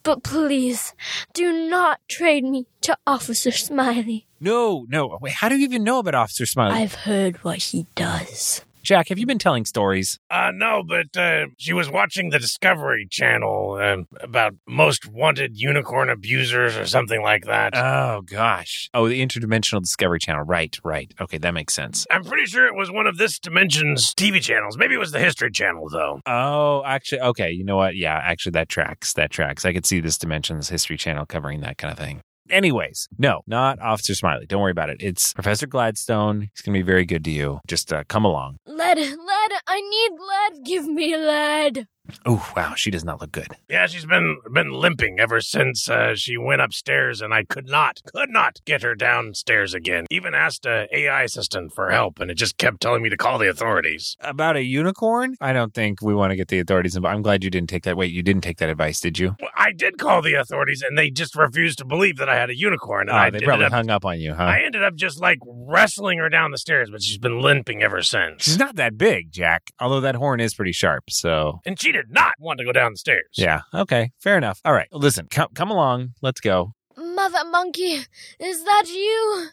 but 0.02 0.22
please 0.22 0.94
do 1.32 1.68
not 1.68 2.00
trade 2.08 2.44
me 2.44 2.66
to 2.82 2.96
Officer 3.06 3.50
Smiley. 3.50 4.26
No, 4.40 4.86
no. 4.88 5.18
Wait, 5.20 5.32
how 5.32 5.48
do 5.48 5.56
you 5.56 5.64
even 5.64 5.82
know 5.82 5.98
about 5.98 6.14
Officer 6.14 6.46
Smiley? 6.46 6.76
I've 6.76 6.94
heard 6.94 7.38
what 7.44 7.58
he 7.58 7.86
does. 7.94 8.64
Jack, 8.88 9.08
have 9.08 9.18
you 9.18 9.26
been 9.26 9.38
telling 9.38 9.66
stories? 9.66 10.18
Uh, 10.30 10.50
no, 10.54 10.82
but 10.82 11.14
uh, 11.14 11.48
she 11.58 11.74
was 11.74 11.90
watching 11.90 12.30
the 12.30 12.38
Discovery 12.38 13.06
Channel 13.10 13.74
uh, 13.78 13.96
about 14.22 14.54
most 14.66 15.06
wanted 15.06 15.60
unicorn 15.60 16.08
abusers 16.08 16.74
or 16.74 16.86
something 16.86 17.20
like 17.20 17.44
that. 17.44 17.76
Oh 17.76 18.22
gosh. 18.22 18.88
Oh, 18.94 19.06
the 19.06 19.20
Interdimensional 19.20 19.82
Discovery 19.82 20.20
Channel. 20.20 20.44
Right, 20.44 20.74
right. 20.82 21.12
Okay, 21.20 21.36
that 21.36 21.52
makes 21.52 21.74
sense. 21.74 22.06
I'm 22.10 22.24
pretty 22.24 22.46
sure 22.46 22.66
it 22.66 22.74
was 22.74 22.90
one 22.90 23.06
of 23.06 23.18
this 23.18 23.38
dimension's 23.38 24.14
TV 24.14 24.40
channels. 24.40 24.78
Maybe 24.78 24.94
it 24.94 24.98
was 24.98 25.12
the 25.12 25.20
History 25.20 25.50
Channel, 25.50 25.90
though. 25.90 26.22
Oh, 26.24 26.82
actually, 26.86 27.20
okay. 27.20 27.50
You 27.50 27.64
know 27.64 27.76
what? 27.76 27.94
Yeah, 27.94 28.16
actually, 28.16 28.52
that 28.52 28.70
tracks. 28.70 29.12
That 29.12 29.30
tracks. 29.30 29.66
I 29.66 29.74
could 29.74 29.84
see 29.84 30.00
this 30.00 30.16
Dimensions 30.16 30.70
History 30.70 30.96
Channel 30.96 31.26
covering 31.26 31.60
that 31.60 31.76
kind 31.76 31.92
of 31.92 31.98
thing. 31.98 32.22
Anyways, 32.50 33.08
no, 33.18 33.42
not 33.46 33.78
Officer 33.80 34.14
Smiley. 34.14 34.46
Don't 34.46 34.60
worry 34.60 34.70
about 34.70 34.90
it. 34.90 34.98
It's 35.00 35.32
Professor 35.32 35.66
Gladstone. 35.66 36.48
He's 36.52 36.62
going 36.62 36.74
to 36.74 36.78
be 36.78 36.82
very 36.82 37.04
good 37.04 37.24
to 37.24 37.30
you. 37.30 37.60
Just 37.66 37.92
uh, 37.92 38.04
come 38.08 38.24
along. 38.24 38.58
Lead, 38.66 38.98
lead, 38.98 39.52
I 39.66 39.80
need 39.80 40.10
lead. 40.56 40.64
Give 40.64 40.86
me 40.86 41.16
lead. 41.16 41.86
Oh, 42.26 42.50
wow. 42.56 42.74
She 42.74 42.90
does 42.90 43.04
not 43.04 43.20
look 43.20 43.32
good. 43.32 43.48
Yeah, 43.68 43.86
she's 43.86 44.06
been 44.06 44.38
been 44.52 44.72
limping 44.72 45.18
ever 45.20 45.40
since 45.40 45.88
uh, 45.88 46.14
she 46.14 46.36
went 46.36 46.60
upstairs, 46.62 47.20
and 47.20 47.32
I 47.34 47.44
could 47.44 47.68
not, 47.68 48.00
could 48.14 48.30
not 48.30 48.60
get 48.64 48.82
her 48.82 48.94
downstairs 48.94 49.74
again. 49.74 50.06
Even 50.10 50.34
asked 50.34 50.66
a 50.66 50.86
AI 50.96 51.22
assistant 51.24 51.72
for 51.74 51.90
help, 51.90 52.20
and 52.20 52.30
it 52.30 52.34
just 52.34 52.56
kept 52.58 52.80
telling 52.80 53.02
me 53.02 53.08
to 53.10 53.16
call 53.16 53.38
the 53.38 53.48
authorities. 53.48 54.16
About 54.20 54.56
a 54.56 54.62
unicorn? 54.62 55.36
I 55.40 55.52
don't 55.52 55.74
think 55.74 56.00
we 56.02 56.14
want 56.14 56.30
to 56.30 56.36
get 56.36 56.48
the 56.48 56.58
authorities 56.58 56.96
involved. 56.96 57.14
I'm 57.14 57.22
glad 57.22 57.44
you 57.44 57.50
didn't 57.50 57.68
take 57.68 57.84
that. 57.84 57.96
Wait, 57.96 58.12
you 58.12 58.22
didn't 58.22 58.42
take 58.42 58.58
that 58.58 58.68
advice, 58.68 59.00
did 59.00 59.18
you? 59.18 59.36
Well, 59.40 59.50
I 59.56 59.72
did 59.72 59.98
call 59.98 60.22
the 60.22 60.34
authorities, 60.34 60.82
and 60.82 60.96
they 60.96 61.10
just 61.10 61.36
refused 61.36 61.78
to 61.78 61.84
believe 61.84 62.16
that 62.18 62.28
I 62.28 62.36
had 62.36 62.50
a 62.50 62.56
unicorn. 62.56 63.08
And 63.08 63.16
Oh, 63.16 63.20
I 63.20 63.30
they 63.30 63.36
ended 63.36 63.46
probably 63.46 63.66
up, 63.66 63.72
hung 63.72 63.90
up 63.90 64.04
on 64.04 64.20
you, 64.20 64.34
huh? 64.34 64.42
I 64.44 64.60
ended 64.64 64.82
up 64.82 64.94
just 64.94 65.20
like 65.20 65.38
wrestling 65.46 66.18
her 66.18 66.28
down 66.28 66.50
the 66.52 66.58
stairs, 66.58 66.90
but 66.90 67.02
she's 67.02 67.18
been 67.18 67.40
limping 67.40 67.82
ever 67.82 68.02
since. 68.02 68.44
She's 68.44 68.58
not 68.58 68.76
that 68.76 68.96
big, 68.96 69.32
Jack. 69.32 69.70
Although 69.80 70.00
that 70.00 70.14
horn 70.14 70.40
is 70.40 70.54
pretty 70.54 70.72
sharp, 70.72 71.04
so 71.10 71.60
and 71.66 71.78
she 71.80 71.92
did 71.98 72.10
not 72.12 72.32
want 72.38 72.58
to 72.60 72.64
go 72.64 72.72
down 72.72 72.92
the 72.92 72.98
stairs. 72.98 73.26
yeah. 73.34 73.60
Okay, 73.74 74.10
fair 74.18 74.36
enough. 74.36 74.60
All 74.64 74.72
right, 74.72 74.88
listen, 74.92 75.26
come 75.30 75.48
come 75.54 75.70
along. 75.70 76.14
Let's 76.22 76.40
go. 76.40 76.72
Mother 76.96 77.44
Monkey, 77.48 78.00
is 78.40 78.64
that 78.64 78.84
you? 78.88 79.48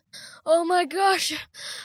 Oh 0.48 0.64
my 0.66 0.86
gosh, 0.86 1.32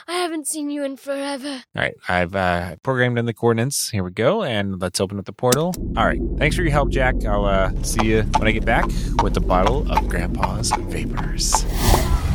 I 0.08 0.12
haven't 0.12 0.46
seen 0.46 0.70
you 0.70 0.84
in 0.84 0.96
forever. 0.96 1.48
All 1.48 1.82
right, 1.82 1.94
I've 2.08 2.34
uh, 2.34 2.76
programmed 2.82 3.18
in 3.18 3.26
the 3.26 3.34
coordinates. 3.34 3.90
Here 3.90 4.02
we 4.02 4.10
go, 4.10 4.42
and 4.42 4.80
let's 4.80 5.00
open 5.00 5.18
up 5.18 5.24
the 5.26 5.32
portal. 5.32 5.74
All 5.96 6.06
right, 6.06 6.20
thanks 6.38 6.56
for 6.56 6.62
your 6.62 6.70
help, 6.72 6.90
Jack. 6.90 7.24
I'll 7.26 7.44
uh, 7.44 7.72
see 7.82 8.06
you 8.06 8.22
when 8.38 8.48
I 8.48 8.52
get 8.52 8.64
back 8.64 8.86
with 9.22 9.36
a 9.36 9.40
bottle 9.40 9.90
of 9.92 10.08
Grandpa's 10.08 10.72
Vapors. 10.88 11.64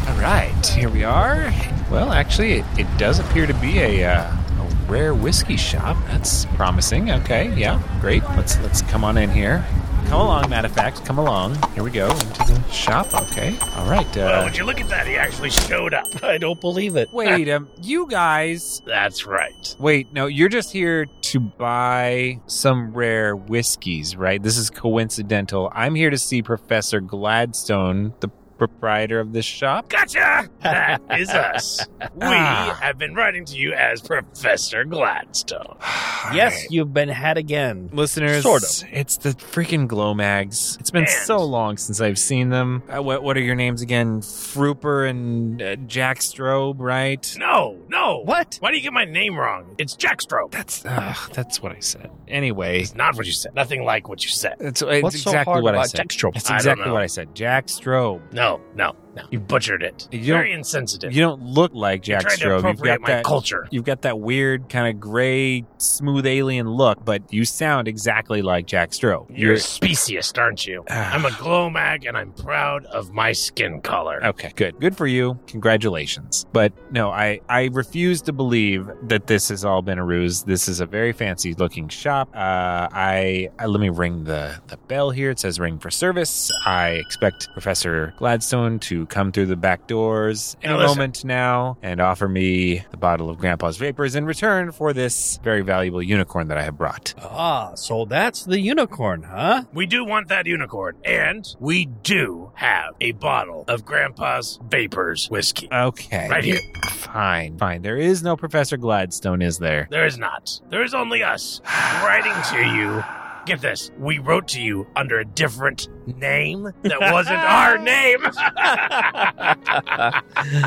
All 0.08 0.22
right, 0.22 0.66
here 0.76 0.90
we 0.90 1.04
are. 1.04 1.52
Well, 1.92 2.12
actually, 2.12 2.54
it, 2.60 2.66
it 2.78 2.98
does 2.98 3.18
appear 3.20 3.48
to 3.48 3.54
be 3.56 3.80
a, 3.80 4.06
uh, 4.06 4.32
a 4.32 4.45
rare 4.88 5.14
whiskey 5.14 5.58
shop. 5.58 5.98
That's 6.08 6.46
promising. 6.56 7.12
Okay, 7.12 7.54
yeah, 7.56 7.82
great. 8.02 8.24
Let's 8.36 8.58
let's 8.60 8.82
come 8.84 9.04
on 9.04 9.18
in 9.18 9.30
here. 9.30 9.66
Come 10.08 10.22
along, 10.22 10.52
matter 10.52 10.68
of 10.68 10.74
fact, 10.74 11.04
come 11.04 11.18
along. 11.18 11.56
Here 11.74 11.82
we 11.84 11.90
go 11.90 12.08
into 12.12 12.44
the 12.54 12.62
shop. 12.72 13.12
Okay, 13.32 13.58
all 13.76 13.90
right. 13.90 14.06
Well, 14.16 14.42
Uh, 14.42 14.44
would 14.44 14.56
you 14.56 14.64
look 14.64 14.80
at 14.80 14.88
that? 14.90 15.08
He 15.08 15.16
actually 15.16 15.50
showed 15.50 15.96
up. 15.96 16.06
I 16.24 16.38
don't 16.38 16.62
believe 16.62 16.96
it. 16.96 17.12
wait, 17.12 17.50
um, 17.50 17.68
you 17.82 18.06
guys. 18.08 18.84
That's 18.86 19.26
right. 19.26 19.76
Wait, 19.80 20.14
no, 20.14 20.28
you're 20.28 20.48
just 20.50 20.72
here 20.72 21.08
to 21.08 21.40
buy 21.40 22.40
some 22.46 22.94
rare 22.94 23.36
whiskeys, 23.36 24.16
right? 24.16 24.42
This 24.42 24.58
is 24.60 24.70
coincidental. 24.70 25.72
I'm 25.74 25.96
here 25.96 26.12
to 26.12 26.20
see 26.20 26.44
Professor 26.44 27.02
Gladstone, 27.02 28.14
the 28.20 28.30
proprietor 28.58 29.20
of 29.20 29.34
this 29.34 29.46
shop. 29.46 29.90
Gotcha! 29.90 30.50
That 30.62 31.02
is 31.18 31.30
us. 31.30 31.86
We 32.16 32.22
Ah. 32.24 32.78
have 32.82 32.98
been 32.98 33.14
writing 33.16 33.44
to 33.46 33.56
you 33.58 33.74
as 33.74 34.02
Professor 34.02 34.84
Gladstone. 34.86 35.76
Yes, 36.34 36.66
you've 36.72 36.92
been 36.92 37.10
had 37.10 37.38
again. 37.38 37.88
Listeners, 37.94 38.42
Sort 38.42 38.64
of. 38.64 38.90
It's 38.92 39.18
the 39.18 39.30
freaking 39.30 39.88
glow 39.88 40.16
mags. 40.16 40.76
It's 40.80 40.90
been 40.90 41.04
And- 41.04 41.10
so 41.12 41.38
long 41.44 41.78
since 41.78 42.02
I've 42.02 42.18
seen 42.18 42.50
them. 42.50 42.82
Uh, 42.90 43.04
what 43.04 43.22
what 43.22 43.38
are 43.38 43.42
your 43.42 43.54
names 43.54 43.84
again? 43.84 44.22
Froopper 44.22 45.08
and 45.08 45.62
uh, 45.62 45.76
Jack 45.88 46.20
Strobe, 46.20 46.78
right? 46.80 47.36
No, 47.38 47.78
no. 47.90 48.22
What? 48.24 48.58
Why 48.60 48.72
do 48.72 48.78
you 48.78 48.82
get 48.84 48.92
my 48.94 49.06
name 49.06 49.38
wrong? 49.38 49.76
It's 49.78 49.96
Jackstroke. 49.96 50.50
That's 50.52 50.84
uh, 50.84 51.14
that's 51.34 51.62
what 51.62 51.74
I 51.74 51.80
said. 51.80 52.10
Anyway, 52.28 52.82
It's 52.82 52.96
not 52.96 53.16
what 53.16 53.28
you 53.28 53.32
said. 53.32 53.54
Nothing 53.54 53.84
like 53.84 54.10
what 54.10 54.24
you 54.24 54.30
said. 54.32 54.56
it's, 54.60 54.82
it's 54.82 55.04
What's 55.04 55.22
so 55.22 55.30
exactly 55.30 55.52
hard 55.54 55.64
what 55.64 55.76
I 55.76 55.86
said. 55.86 55.98
Jack 55.98 56.08
Strobe? 56.08 56.36
It's 56.38 56.46
I 56.50 56.54
don't 56.54 56.58
exactly 56.58 56.86
know. 56.86 56.94
what 56.94 57.04
I 57.04 57.08
said. 57.08 57.36
Jack 57.36 57.68
Strobe. 57.68 58.22
No, 58.34 58.45
no, 58.46 58.62
no. 58.76 59.05
You 59.32 59.40
butchered 59.40 59.84
it. 59.84 60.08
You 60.12 60.34
Very 60.34 60.52
insensitive. 60.52 61.14
You 61.14 61.22
don't 61.22 61.42
look 61.42 61.74
like 61.74 62.02
Jack 62.04 62.24
You're 62.24 62.30
trying 62.30 62.38
to 62.40 62.46
Strobe. 62.46 62.56
You've 62.56 62.66
appropriate 62.66 62.94
got 62.94 63.02
my 63.02 63.08
that. 63.08 63.26
culture. 63.26 63.68
You've 63.72 63.84
got 63.84 64.02
that 64.04 64.20
weird 64.20 64.70
kind 64.70 64.88
of 64.88 65.00
gray, 65.00 65.66
smooth 65.78 66.26
alien 66.26 66.70
look, 66.70 67.04
but 67.06 67.22
you 67.34 67.46
sound 67.46 67.88
exactly 67.88 68.42
like 68.42 68.66
Jack 68.66 68.92
Strobe. 68.92 69.28
You're 69.30 69.54
a 69.54 69.60
speciest, 69.60 70.38
aren't 70.38 70.66
you? 70.66 70.84
I'm 70.90 71.26
a 71.26 71.32
glow 71.38 71.70
mag, 71.70 72.06
and 72.06 72.18
I'm 72.18 72.32
proud 72.34 72.86
of 72.86 73.12
my 73.14 73.32
skin 73.32 73.82
color. 73.82 74.24
Okay, 74.26 74.52
good. 74.56 74.80
Good 74.80 74.96
for 74.96 75.08
you. 75.08 75.40
Congratulations. 75.48 76.46
But 76.52 76.74
no, 76.92 77.12
I, 77.12 77.42
I 77.50 77.70
refuse 77.72 78.22
to 78.24 78.34
believe 78.34 78.90
that 79.04 79.28
this 79.28 79.50
has 79.50 79.66
all 79.66 79.82
been 79.82 79.98
a 80.00 80.06
ruse. 80.06 80.44
This 80.44 80.68
is 80.68 80.80
a 80.80 80.86
very 80.86 81.12
fancy 81.14 81.54
looking 81.54 81.88
shop. 81.90 82.30
Uh, 82.34 82.88
I, 82.92 83.50
I 83.60 83.66
let 83.66 83.80
me 83.80 83.90
ring 83.90 84.24
the, 84.24 84.60
the 84.68 84.78
bell 84.78 85.12
here. 85.12 85.32
It 85.32 85.40
says 85.40 85.60
ring 85.60 85.80
for 85.80 85.90
service. 85.92 86.52
I 86.66 86.92
expect 86.92 87.50
Professor 87.54 88.14
Gladstone 88.18 88.80
to 88.80 89.05
come 89.06 89.32
through 89.32 89.46
the 89.48 89.56
back 89.56 89.88
doors 89.88 90.56
any 90.64 90.74
Now 90.74 90.80
listen. 90.80 90.98
moment 90.98 91.26
now 91.26 91.78
and 91.82 92.00
offer 92.02 92.28
me 92.28 92.84
the 92.92 92.98
bottle 92.98 93.30
of 93.30 93.38
Grandpa's 93.38 93.78
Vapors 93.78 94.16
in 94.16 94.26
return 94.26 94.72
for 94.72 94.94
this 94.94 95.40
very 95.44 95.62
valuable 95.62 96.02
unicorn 96.02 96.48
that 96.48 96.58
I 96.58 96.64
have 96.64 96.78
brought. 96.78 97.14
Ah, 97.22 97.74
so 97.76 98.06
that's 98.06 98.44
the 98.46 98.60
unicorn, 98.60 99.24
huh? 99.24 99.64
We 99.74 99.86
do 99.86 100.06
want 100.06 100.28
that 100.30 100.46
unicorn, 100.46 100.96
and 101.04 101.46
we 101.60 101.86
do 101.86 102.52
have 102.56 102.94
a 103.02 103.12
bottle 103.14 103.66
of 103.68 103.86
Grandpa's 103.86 104.60
Vapors 104.70 105.28
whiskey. 105.30 105.68
Okay. 105.72 106.28
Right 106.30 106.44
here. 106.44 106.60
Fine. 106.98 107.58
Fine. 107.58 107.82
There 107.82 107.98
is 107.98 108.24
no 108.24 108.36
Professor 108.36 108.78
Gladstone, 108.78 109.42
is 109.42 109.58
there? 109.60 109.88
There 109.90 110.06
is 110.06 110.18
not. 110.18 110.60
There 110.70 110.84
is 110.84 110.94
only 110.94 111.24
us 111.24 111.62
writing 112.04 112.34
to 112.52 112.76
you. 112.76 113.04
Get 113.46 113.62
this. 113.62 113.92
We 114.00 114.18
wrote 114.18 114.48
to 114.50 114.62
you 114.62 114.88
under 114.96 115.20
a 115.20 115.26
different 115.26 115.88
name 116.08 116.72
that 116.82 117.00
wasn't 117.14 117.38
our 117.38 117.78
name. 117.78 118.26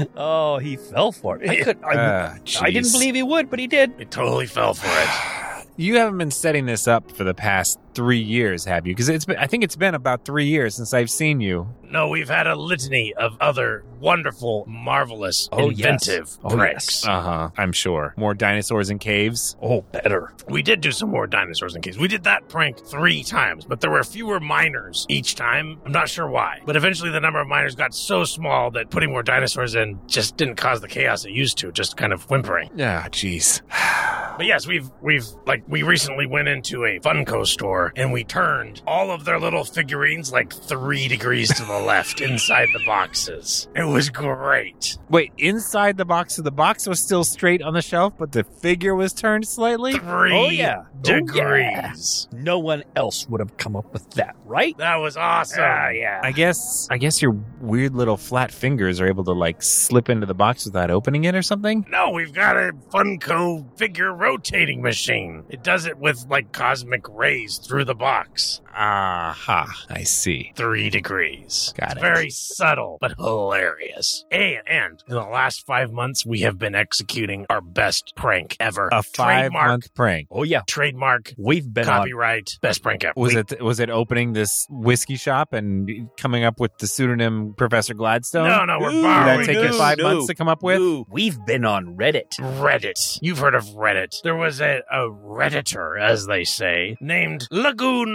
oh, 0.16 0.58
he 0.58 0.76
fell 0.76 1.10
for 1.10 1.42
it. 1.42 1.50
I, 1.50 1.56
could, 1.64 1.82
I, 1.82 1.94
Uh, 1.96 2.34
I 2.60 2.70
didn't 2.70 2.92
believe 2.92 3.14
he 3.16 3.22
would, 3.22 3.50
but 3.50 3.58
he 3.58 3.66
did. 3.66 3.94
He 3.98 4.04
totally 4.04 4.46
fell 4.46 4.74
for 4.74 4.86
it. 4.86 5.08
You 5.80 5.96
haven't 5.98 6.18
been 6.18 6.32
setting 6.32 6.66
this 6.66 6.88
up 6.88 7.12
for 7.12 7.22
the 7.22 7.34
past 7.34 7.78
three 7.94 8.18
years, 8.18 8.64
have 8.64 8.84
you? 8.84 8.94
Because 8.94 9.08
it's 9.08 9.24
been, 9.24 9.36
I 9.36 9.46
think 9.46 9.62
it's 9.62 9.76
been 9.76 9.94
about 9.94 10.24
three 10.24 10.46
years 10.46 10.74
since 10.74 10.92
I've 10.92 11.08
seen 11.08 11.40
you. 11.40 11.68
No, 11.84 12.08
we've 12.08 12.28
had 12.28 12.48
a 12.48 12.56
litany 12.56 13.14
of 13.14 13.36
other 13.40 13.84
wonderful, 14.00 14.64
marvelous, 14.66 15.48
Oh, 15.52 15.70
yes. 15.70 15.78
inventive 15.78 16.36
Oh, 16.42 16.50
pranks. 16.50 17.02
yes. 17.02 17.06
Uh 17.06 17.20
huh. 17.22 17.50
I'm 17.56 17.70
sure. 17.72 18.12
More 18.16 18.34
dinosaurs 18.34 18.90
in 18.90 18.98
caves. 18.98 19.56
Oh, 19.62 19.82
better. 19.92 20.32
We 20.48 20.62
did 20.62 20.80
do 20.80 20.90
some 20.90 21.10
more 21.10 21.28
dinosaurs 21.28 21.76
in 21.76 21.82
caves. 21.82 21.96
We 21.96 22.08
did 22.08 22.24
that 22.24 22.48
prank 22.48 22.84
three 22.84 23.22
times, 23.22 23.64
but 23.64 23.80
there 23.80 23.90
were 23.90 24.02
fewer 24.02 24.40
miners 24.40 25.06
each 25.08 25.36
time. 25.36 25.80
I'm 25.86 25.92
not 25.92 26.08
sure 26.08 26.28
why. 26.28 26.58
But 26.66 26.74
eventually 26.76 27.10
the 27.10 27.20
number 27.20 27.40
of 27.40 27.46
miners 27.46 27.76
got 27.76 27.94
so 27.94 28.24
small 28.24 28.72
that 28.72 28.90
putting 28.90 29.10
more 29.10 29.22
dinosaurs 29.22 29.76
in 29.76 30.00
just 30.08 30.36
didn't 30.36 30.56
cause 30.56 30.80
the 30.80 30.88
chaos 30.88 31.24
it 31.24 31.30
used 31.30 31.56
to, 31.58 31.70
just 31.70 31.96
kind 31.96 32.12
of 32.12 32.28
whimpering. 32.28 32.68
Ah, 32.80 33.06
jeez. 33.10 33.60
But 34.38 34.46
yes, 34.46 34.66
we've 34.66 34.88
we've 35.02 35.26
like 35.46 35.64
we 35.68 35.82
recently 35.82 36.26
went 36.26 36.48
into 36.48 36.84
a 36.84 36.98
Funko 37.00 37.44
store 37.44 37.92
and 37.96 38.12
we 38.12 38.24
turned 38.24 38.80
all 38.86 39.10
of 39.10 39.24
their 39.24 39.38
little 39.38 39.64
figurines 39.64 40.32
like 40.32 40.52
three 40.52 41.08
degrees 41.08 41.52
to 41.56 41.64
the 41.64 41.78
left 41.86 42.20
inside 42.20 42.68
the 42.72 42.80
boxes. 42.86 43.68
It 43.74 43.82
was 43.84 44.08
great. 44.10 44.96
Wait, 45.10 45.32
inside 45.38 45.96
the 45.96 46.04
box, 46.04 46.36
so 46.36 46.42
the 46.42 46.50
box 46.52 46.86
was 46.86 47.00
still 47.00 47.24
straight 47.24 47.62
on 47.62 47.74
the 47.74 47.82
shelf, 47.82 48.14
but 48.16 48.32
the 48.32 48.44
figure 48.44 48.94
was 48.94 49.12
turned 49.12 49.46
slightly? 49.48 49.94
Three 49.94 50.32
Oh, 50.32 50.48
yeah. 50.48 50.84
Oh, 50.86 51.02
degrees. 51.02 52.28
No 52.32 52.58
one 52.58 52.84
else 52.96 53.28
would 53.28 53.40
have 53.40 53.56
come 53.56 53.74
up 53.76 53.92
with 53.92 54.08
that, 54.12 54.36
right? 54.44 54.76
That 54.78 54.96
was 54.96 55.16
awesome. 55.16 55.60
Ah, 55.64 55.88
yeah. 55.88 56.20
I 56.22 56.32
guess 56.32 56.86
I 56.90 56.98
guess 56.98 57.20
your 57.20 57.36
weird 57.60 57.94
little 57.94 58.16
flat 58.16 58.52
fingers 58.52 59.00
are 59.00 59.06
able 59.08 59.24
to 59.24 59.32
like 59.32 59.62
slip 59.62 60.08
into 60.08 60.26
the 60.26 60.34
box 60.34 60.64
without 60.64 60.90
opening 60.90 61.24
it 61.24 61.34
or 61.34 61.42
something. 61.42 61.86
No, 61.90 62.10
we've 62.10 62.32
got 62.32 62.56
a 62.56 62.72
Funko 62.90 63.66
figure 63.78 64.14
rotating 64.28 64.82
machine. 64.82 65.44
It 65.48 65.62
does 65.62 65.86
it 65.86 65.96
with 65.96 66.26
like 66.28 66.52
cosmic 66.52 67.08
rays 67.08 67.56
through 67.56 67.86
the 67.86 67.94
box. 67.94 68.60
Aha, 68.78 69.66
I 69.90 70.04
see. 70.04 70.52
Three 70.54 70.88
degrees. 70.88 71.74
Got 71.76 71.92
It's 71.92 71.98
it. 71.98 72.00
Very 72.00 72.30
subtle, 72.30 72.98
but 73.00 73.12
hilarious. 73.18 74.24
And, 74.30 74.58
and 74.68 75.02
in 75.08 75.14
the 75.14 75.20
last 75.22 75.66
five 75.66 75.92
months, 75.92 76.24
we 76.24 76.40
have 76.40 76.58
been 76.58 76.74
executing 76.76 77.44
our 77.50 77.60
best 77.60 78.12
prank 78.16 78.56
ever. 78.60 78.88
A 78.92 79.02
five 79.02 79.40
Trademark, 79.50 79.66
month 79.68 79.94
prank. 79.94 80.28
Oh, 80.30 80.44
yeah. 80.44 80.62
trademark, 80.68 81.34
We've 81.36 81.70
been 81.72 81.88
on. 81.88 81.98
copyright, 82.02 82.50
best 82.62 82.82
prank 82.82 83.02
ever. 83.04 83.14
Was 83.16 83.34
We- 83.34 83.40
it 83.40 83.62
was 83.62 83.80
it 83.80 83.90
opening 83.90 84.32
this 84.32 84.66
whiskey 84.70 85.16
shop 85.16 85.52
and 85.52 86.08
coming 86.16 86.44
up 86.44 86.60
with 86.60 86.76
the 86.78 86.86
pseudonym 86.86 87.54
Professor 87.56 87.94
Gladstone? 87.94 88.48
No, 88.48 88.64
no, 88.64 88.78
we're 88.78 88.90
Ooh, 88.90 88.92
Did 88.92 89.02
borrowing. 89.02 89.38
that 89.40 89.46
take 89.46 89.56
you 89.56 89.64
no, 89.70 89.78
five 89.78 89.98
no. 89.98 90.04
months 90.04 90.26
to 90.28 90.34
come 90.36 90.48
up 90.48 90.62
with? 90.62 90.78
Ooh, 90.80 91.04
we've 91.10 91.38
been 91.46 91.64
on 91.64 91.96
Reddit. 91.96 92.38
Reddit. 92.60 93.18
You've 93.22 93.38
heard 93.38 93.54
of 93.56 93.64
Reddit. 93.70 94.22
There 94.22 94.36
was 94.36 94.60
a, 94.60 94.82
a 94.90 94.98
Redditor, 95.08 96.00
as 96.00 96.26
they 96.26 96.44
say, 96.44 96.96
named 97.00 97.46
Lagoon 97.50 98.14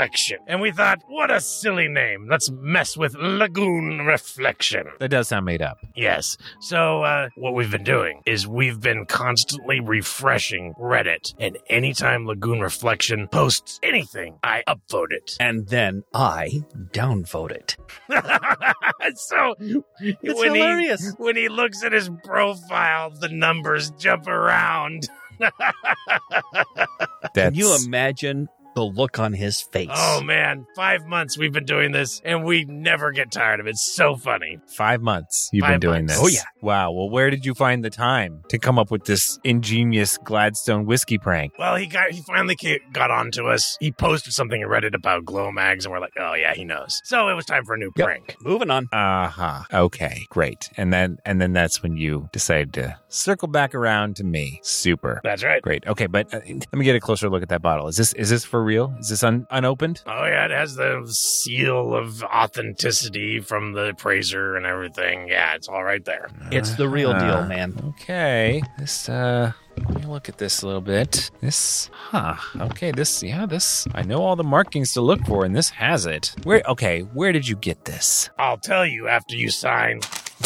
Reflection. 0.00 0.38
And 0.46 0.60
we 0.60 0.72
thought, 0.72 1.02
what 1.08 1.30
a 1.30 1.40
silly 1.40 1.88
name. 1.88 2.26
Let's 2.28 2.50
mess 2.50 2.98
with 2.98 3.14
Lagoon 3.14 4.00
Reflection. 4.04 4.84
That 4.98 5.08
does 5.08 5.28
sound 5.28 5.46
made 5.46 5.62
up. 5.62 5.78
Yes. 5.94 6.36
So, 6.60 7.02
uh, 7.02 7.30
what 7.36 7.54
we've 7.54 7.70
been 7.70 7.82
doing 7.82 8.20
is 8.26 8.46
we've 8.46 8.78
been 8.78 9.06
constantly 9.06 9.80
refreshing 9.80 10.74
Reddit. 10.78 11.34
And 11.38 11.56
anytime 11.70 12.26
Lagoon 12.26 12.60
Reflection 12.60 13.26
posts 13.28 13.80
anything, 13.82 14.38
I 14.42 14.64
upvote 14.68 15.12
it. 15.12 15.34
And 15.40 15.66
then 15.68 16.02
I 16.12 16.62
downvote 16.92 17.52
it. 17.52 17.76
so, 19.16 19.54
It's 19.58 20.38
when 20.38 20.54
he, 20.54 20.60
hilarious. 20.60 21.14
when 21.16 21.36
he 21.36 21.48
looks 21.48 21.82
at 21.82 21.92
his 21.92 22.10
profile, 22.22 23.10
the 23.10 23.30
numbers 23.30 23.92
jump 23.92 24.26
around. 24.26 25.08
Can 27.34 27.54
you 27.54 27.74
imagine 27.84 28.48
the 28.76 28.84
look 28.84 29.18
on 29.18 29.32
his 29.32 29.60
face? 29.60 29.88
Oh 29.92 30.20
man, 30.22 30.66
five 30.76 31.04
months 31.06 31.36
we've 31.36 31.52
been 31.52 31.64
doing 31.64 31.90
this, 31.90 32.20
and 32.24 32.44
we 32.44 32.64
never 32.66 33.10
get 33.10 33.32
tired 33.32 33.58
of 33.58 33.66
it. 33.66 33.70
It's 33.70 33.82
so 33.82 34.14
funny. 34.14 34.58
five 34.68 35.02
months 35.02 35.50
you've 35.52 35.62
Five 35.62 35.80
been 35.80 35.80
doing 35.80 36.06
months. 36.06 36.20
this. 36.20 36.22
Oh, 36.22 36.28
yeah. 36.28 36.44
Wow. 36.62 36.92
Well, 36.92 37.10
where 37.10 37.30
did 37.30 37.44
you 37.44 37.54
find 37.54 37.84
the 37.84 37.90
time 37.90 38.42
to 38.50 38.58
come 38.58 38.78
up 38.78 38.90
with 38.92 39.04
this 39.04 39.38
ingenious 39.44 40.18
Gladstone 40.18 40.86
whiskey 40.86 41.18
prank? 41.18 41.54
Well, 41.58 41.74
he 41.76 41.86
got 41.86 42.10
he 42.12 42.22
finally 42.22 42.54
ca- 42.56 42.80
got 42.92 43.10
on 43.10 43.30
to 43.32 43.46
us. 43.46 43.76
He 43.80 43.90
posted 43.90 44.32
something 44.32 44.60
in 44.60 44.68
Reddit 44.68 44.94
about 44.94 45.24
glow 45.24 45.50
mags, 45.50 45.84
and 45.84 45.92
we're 45.92 46.00
like, 46.00 46.12
oh 46.18 46.34
yeah, 46.34 46.54
he 46.54 46.64
knows. 46.64 47.00
So 47.04 47.28
it 47.28 47.34
was 47.34 47.44
time 47.46 47.64
for 47.64 47.74
a 47.74 47.78
new 47.78 47.90
Yep. 47.96 48.06
prank. 48.06 48.36
Moving 48.42 48.70
on. 48.70 48.88
Uh 48.92 49.28
huh. 49.28 49.62
Okay. 49.72 50.26
Great. 50.30 50.68
And 50.76 50.92
then 50.92 51.18
and 51.24 51.40
then 51.40 51.52
that's 51.52 51.82
when 51.82 51.96
you 51.96 52.28
decided 52.32 52.72
to 52.74 52.98
circle 53.08 53.48
back 53.48 53.74
around 53.74 54.16
to 54.16 54.24
me. 54.24 54.60
Super. 54.62 55.20
That's 55.24 55.42
right. 55.42 55.62
Great. 55.62 55.86
Okay, 55.86 56.06
but 56.06 56.32
uh, 56.34 56.40
let 56.46 56.74
me 56.74 56.84
get 56.84 56.94
a 56.96 57.00
closer 57.00 57.30
look 57.30 57.42
at 57.42 57.48
that 57.48 57.62
bottle. 57.62 57.88
Is 57.88 57.96
this 57.96 58.12
is 58.14 58.28
this 58.30 58.44
for 58.44 58.62
real? 58.66 58.94
Is 58.98 59.08
this 59.08 59.22
un- 59.24 59.46
unopened? 59.50 60.02
Oh 60.06 60.24
yeah, 60.26 60.44
it 60.44 60.50
has 60.50 60.74
the 60.74 61.02
seal 61.08 61.94
of 61.94 62.22
authenticity 62.24 63.40
from 63.40 63.72
the 63.72 63.90
appraiser 63.90 64.56
and 64.56 64.66
everything. 64.66 65.28
Yeah, 65.28 65.54
it's 65.54 65.68
all 65.68 65.84
right 65.84 66.04
there. 66.04 66.28
It's 66.50 66.74
the 66.74 66.88
real 66.88 67.10
Uh, 67.12 67.18
deal, 67.18 67.46
man. 67.46 67.74
Okay. 68.00 68.62
This 68.78 69.08
uh 69.08 69.52
let 69.78 69.94
me 70.00 70.06
look 70.06 70.28
at 70.30 70.38
this 70.38 70.62
a 70.62 70.66
little 70.66 70.80
bit. 70.80 71.30
This 71.40 71.90
huh. 71.92 72.34
Okay, 72.60 72.90
this 72.92 73.22
yeah, 73.22 73.46
this 73.46 73.86
I 73.94 74.02
know 74.02 74.22
all 74.22 74.34
the 74.36 74.44
markings 74.44 74.92
to 74.94 75.00
look 75.00 75.20
for 75.26 75.44
and 75.44 75.54
this 75.54 75.70
has 75.70 76.06
it. 76.06 76.34
Where 76.44 76.62
okay, 76.66 77.00
where 77.00 77.30
did 77.32 77.46
you 77.48 77.56
get 77.56 77.84
this? 77.84 78.30
I'll 78.38 78.58
tell 78.58 78.86
you 78.86 79.08
after 79.08 79.36
you 79.36 79.50
sign 79.50 80.00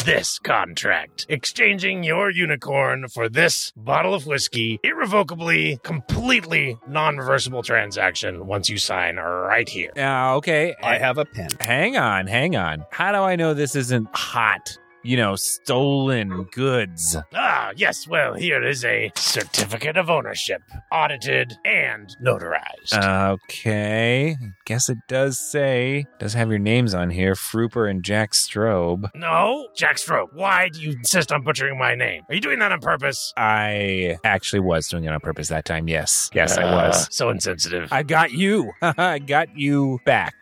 this 0.05 0.39
contract. 0.39 1.27
Exchanging 1.29 2.03
your 2.03 2.31
unicorn 2.31 3.09
for 3.09 3.29
this 3.29 3.73
bottle 3.77 4.15
of 4.15 4.27
whiskey, 4.27 4.81
irrevocably, 4.83 5.79
completely 5.83 6.79
non 6.89 7.17
reversible 7.17 7.63
transaction 7.63 8.47
once 8.47 8.69
you 8.69 8.79
sign 8.79 9.17
right 9.17 9.69
here. 9.69 9.93
Uh, 9.97 10.37
okay. 10.37 10.75
I 10.83 10.99
have 10.99 11.19
a 11.19 11.25
pen. 11.25 11.51
Hang 11.61 11.97
on, 11.97 12.27
hang 12.27 12.57
on. 12.57 12.85
How 12.91 13.13
do 13.13 13.19
I 13.19 13.37
know 13.37 13.55
this 13.55 13.77
isn't 13.77 14.09
hot 14.15 14.79
you 15.03 15.17
know, 15.17 15.35
stolen 15.37 16.45
goods. 16.53 17.17
Ah, 17.35 17.73
yes. 17.77 18.07
Well, 18.09 18.35
here 18.35 18.63
is 18.63 18.85
a 18.85 19.11
certificate 19.17 19.97
of 19.97 20.11
ownership, 20.11 20.63
audited 20.93 21.57
and 21.65 22.15
notarized. 22.25 22.95
Okay. 23.33 24.37
Guess 24.65 24.89
it 24.89 24.99
does 25.09 25.39
say, 25.39 26.07
does 26.19 26.35
have 26.35 26.51
your 26.51 26.59
names 26.59 26.95
on 26.95 27.11
here 27.11 27.35
Froopper 27.35 27.91
and 27.91 28.03
Jack 28.03 28.33
Strobe. 28.33 29.11
no, 29.15 29.69
Jack 29.77 29.97
Strobe. 29.97 30.29
Why 30.33 30.69
do 30.69 30.81
you 30.81 30.93
insist 30.93 31.33
on 31.33 31.43
butchering 31.43 31.79
my 31.79 31.95
name? 31.95 32.23
Are 32.29 32.35
you 32.35 32.41
doing 32.41 32.59
that 32.61 32.73
on 32.73 32.81
purpose? 32.81 33.33
I 33.37 34.17
actually 34.25 34.61
was 34.61 34.89
doing 34.89 35.05
it 35.05 35.09
on 35.13 35.21
purpose 35.21 35.49
that 35.49 35.65
time. 35.65 35.89
Yes. 35.89 36.31
Yes, 36.35 36.57
I 36.59 36.63
Uh, 36.65 36.89
was. 36.89 37.09
So 37.15 37.31
insensitive. 37.31 37.93
I 37.93 38.03
got 38.03 38.33
you. 38.33 38.73
I 38.83 39.19
got 39.19 39.49
you 39.57 39.99
back 40.05 40.35